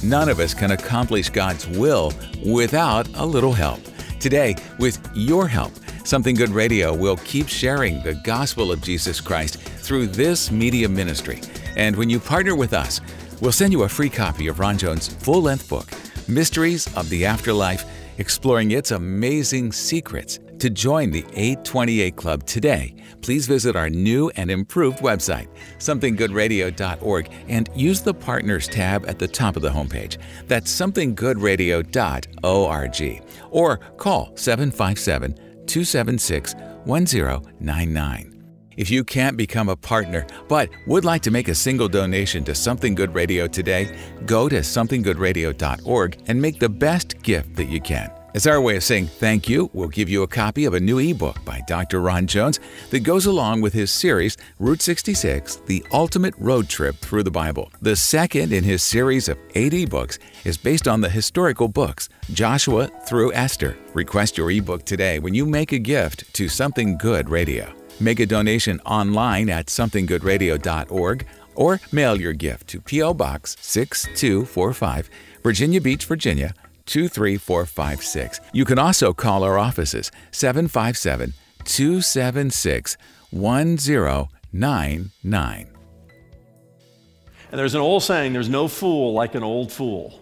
None 0.02 0.30
of 0.30 0.40
us 0.40 0.54
can 0.54 0.70
accomplish 0.70 1.28
God's 1.28 1.68
will 1.68 2.14
without 2.42 3.06
a 3.16 3.26
little 3.26 3.52
help. 3.52 3.80
Today, 4.18 4.56
with 4.78 4.98
your 5.14 5.46
help, 5.46 5.72
Something 6.06 6.36
Good 6.36 6.50
Radio 6.50 6.94
will 6.94 7.16
keep 7.16 7.48
sharing 7.48 8.00
the 8.04 8.14
gospel 8.14 8.70
of 8.70 8.80
Jesus 8.80 9.20
Christ 9.20 9.58
through 9.58 10.06
this 10.06 10.52
media 10.52 10.88
ministry. 10.88 11.40
And 11.76 11.96
when 11.96 12.08
you 12.08 12.20
partner 12.20 12.54
with 12.54 12.74
us, 12.74 13.00
we'll 13.40 13.50
send 13.50 13.72
you 13.72 13.82
a 13.82 13.88
free 13.88 14.08
copy 14.08 14.46
of 14.46 14.60
Ron 14.60 14.78
Jones' 14.78 15.08
full 15.08 15.42
length 15.42 15.68
book, 15.68 15.88
Mysteries 16.28 16.86
of 16.96 17.08
the 17.08 17.26
Afterlife, 17.26 17.84
exploring 18.18 18.70
its 18.70 18.92
amazing 18.92 19.72
secrets. 19.72 20.38
To 20.60 20.70
join 20.70 21.10
the 21.10 21.24
828 21.32 22.14
Club 22.14 22.46
today, 22.46 22.94
please 23.20 23.48
visit 23.48 23.74
our 23.74 23.90
new 23.90 24.30
and 24.36 24.48
improved 24.48 25.00
website, 25.00 25.48
somethinggoodradio.org, 25.78 27.32
and 27.48 27.68
use 27.74 28.00
the 28.00 28.14
Partners 28.14 28.68
tab 28.68 29.08
at 29.08 29.18
the 29.18 29.26
top 29.26 29.56
of 29.56 29.62
the 29.62 29.70
homepage. 29.70 30.18
That's 30.46 30.72
somethinggoodradio.org. 30.72 33.22
Or 33.50 33.76
call 33.76 34.36
757 34.36 35.45
276 35.66 36.54
1099. 36.84 38.32
If 38.76 38.90
you 38.90 39.04
can't 39.04 39.36
become 39.36 39.68
a 39.68 39.76
partner 39.76 40.26
but 40.48 40.68
would 40.86 41.04
like 41.04 41.22
to 41.22 41.30
make 41.30 41.48
a 41.48 41.54
single 41.54 41.88
donation 41.88 42.44
to 42.44 42.54
Something 42.54 42.94
Good 42.94 43.14
Radio 43.14 43.46
today, 43.46 43.96
go 44.26 44.48
to 44.48 44.56
somethinggoodradio.org 44.56 46.22
and 46.26 46.42
make 46.42 46.58
the 46.58 46.68
best 46.68 47.22
gift 47.22 47.56
that 47.56 47.64
you 47.64 47.80
can. 47.80 48.10
As 48.36 48.46
our 48.46 48.60
way 48.60 48.76
of 48.76 48.84
saying 48.84 49.06
thank 49.06 49.48
you, 49.48 49.70
we'll 49.72 49.88
give 49.88 50.10
you 50.10 50.22
a 50.22 50.28
copy 50.28 50.66
of 50.66 50.74
a 50.74 50.80
new 50.80 50.98
ebook 50.98 51.42
by 51.46 51.62
Dr. 51.66 52.02
Ron 52.02 52.26
Jones 52.26 52.60
that 52.90 53.00
goes 53.00 53.24
along 53.24 53.62
with 53.62 53.72
his 53.72 53.90
series, 53.90 54.36
Route 54.58 54.82
66 54.82 55.56
The 55.64 55.82
Ultimate 55.90 56.34
Road 56.36 56.68
Trip 56.68 56.96
Through 56.96 57.22
the 57.22 57.30
Bible. 57.30 57.72
The 57.80 57.96
second 57.96 58.52
in 58.52 58.62
his 58.62 58.82
series 58.82 59.30
of 59.30 59.38
eight 59.54 59.72
ebooks 59.72 60.18
is 60.44 60.58
based 60.58 60.86
on 60.86 61.00
the 61.00 61.08
historical 61.08 61.66
books 61.66 62.10
Joshua 62.30 62.88
through 63.06 63.32
Esther. 63.32 63.78
Request 63.94 64.36
your 64.36 64.50
ebook 64.50 64.84
today 64.84 65.18
when 65.18 65.32
you 65.32 65.46
make 65.46 65.72
a 65.72 65.78
gift 65.78 66.34
to 66.34 66.46
Something 66.46 66.98
Good 66.98 67.30
Radio. 67.30 67.72
Make 68.00 68.20
a 68.20 68.26
donation 68.26 68.80
online 68.80 69.48
at 69.48 69.68
somethinggoodradio.org 69.68 71.26
or 71.54 71.80
mail 71.90 72.20
your 72.20 72.34
gift 72.34 72.66
to 72.66 72.82
P.O. 72.82 73.14
Box 73.14 73.56
6245, 73.62 75.08
Virginia 75.42 75.80
Beach, 75.80 76.04
Virginia 76.04 76.52
23456. 76.86 78.40
You 78.52 78.64
can 78.64 78.78
also 78.78 79.12
call 79.12 79.44
our 79.44 79.58
offices 79.58 80.10
757 80.30 81.34
276 81.64 82.96
1099. 83.30 85.70
And 87.50 87.58
there's 87.58 87.74
an 87.74 87.80
old 87.80 88.02
saying 88.02 88.32
there's 88.32 88.48
no 88.48 88.68
fool 88.68 89.12
like 89.12 89.34
an 89.34 89.42
old 89.42 89.72
fool. 89.72 90.20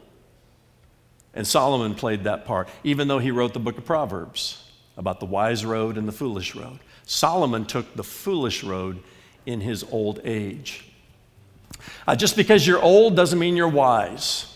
And 1.35 1.47
Solomon 1.47 1.95
played 1.95 2.25
that 2.25 2.45
part, 2.45 2.69
even 2.85 3.09
though 3.09 3.19
he 3.19 3.31
wrote 3.31 3.55
the 3.55 3.61
book 3.61 3.79
of 3.79 3.85
Proverbs 3.85 4.63
about 4.97 5.21
the 5.21 5.27
wise 5.27 5.65
road 5.65 5.99
and 5.99 6.07
the 6.07 6.13
foolish 6.13 6.55
road. 6.55 6.79
Solomon 7.07 7.65
took 7.65 7.95
the 7.95 8.05
foolish 8.05 8.63
road 8.63 9.03
in 9.45 9.61
his 9.61 9.85
old 9.91 10.21
age. 10.25 10.91
Uh, 12.07 12.15
just 12.15 12.37
because 12.37 12.67
you're 12.67 12.81
old 12.81 13.17
doesn't 13.17 13.39
mean 13.39 13.57
you're 13.57 13.69
wise. 13.69 14.54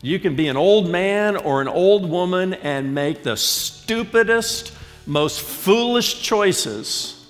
You 0.00 0.20
can 0.20 0.36
be 0.36 0.46
an 0.46 0.56
old 0.56 0.88
man 0.88 1.36
or 1.36 1.60
an 1.60 1.66
old 1.66 2.08
woman 2.08 2.54
and 2.54 2.94
make 2.94 3.24
the 3.24 3.36
stupidest, 3.36 4.72
most 5.06 5.40
foolish 5.40 6.22
choices 6.22 7.26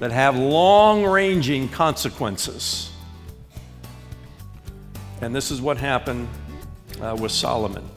that 0.00 0.10
have 0.10 0.36
long 0.36 1.04
ranging 1.04 1.68
consequences. 1.68 2.90
And 5.20 5.34
this 5.34 5.50
is 5.50 5.60
what 5.60 5.76
happened 5.76 6.28
uh, 7.00 7.16
with 7.18 7.30
Solomon. 7.30 7.88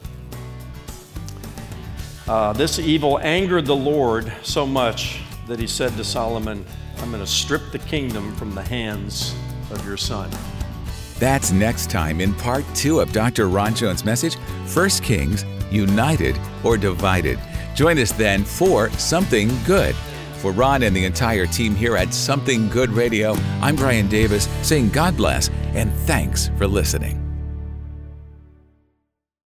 Uh, 2.28 2.52
this 2.52 2.78
evil 2.78 3.18
angered 3.18 3.66
the 3.66 3.74
Lord 3.74 4.32
so 4.42 4.64
much 4.64 5.20
that 5.48 5.58
he 5.58 5.66
said 5.66 5.92
to 5.96 6.04
Solomon, 6.04 6.64
I'm 6.98 7.10
going 7.10 7.22
to 7.22 7.26
strip 7.26 7.72
the 7.72 7.80
kingdom 7.80 8.34
from 8.36 8.54
the 8.54 8.62
hands 8.62 9.34
of 9.72 9.84
your 9.84 9.96
son. 9.96 10.30
That's 11.22 11.52
next 11.52 11.88
time 11.88 12.20
in 12.20 12.34
part 12.34 12.64
two 12.74 12.98
of 12.98 13.12
Dr. 13.12 13.48
Ron 13.48 13.76
Jones' 13.76 14.04
message 14.04 14.34
First 14.66 15.04
Kings, 15.04 15.44
United 15.70 16.36
or 16.64 16.76
Divided. 16.76 17.38
Join 17.76 17.96
us 18.00 18.10
then 18.10 18.42
for 18.42 18.90
Something 18.98 19.48
Good. 19.62 19.94
For 20.38 20.50
Ron 20.50 20.82
and 20.82 20.96
the 20.96 21.04
entire 21.04 21.46
team 21.46 21.76
here 21.76 21.96
at 21.96 22.12
Something 22.12 22.68
Good 22.68 22.90
Radio, 22.90 23.34
I'm 23.60 23.76
Brian 23.76 24.08
Davis 24.08 24.48
saying 24.62 24.88
God 24.88 25.16
bless 25.16 25.48
and 25.74 25.92
thanks 25.92 26.50
for 26.58 26.66
listening. 26.66 27.21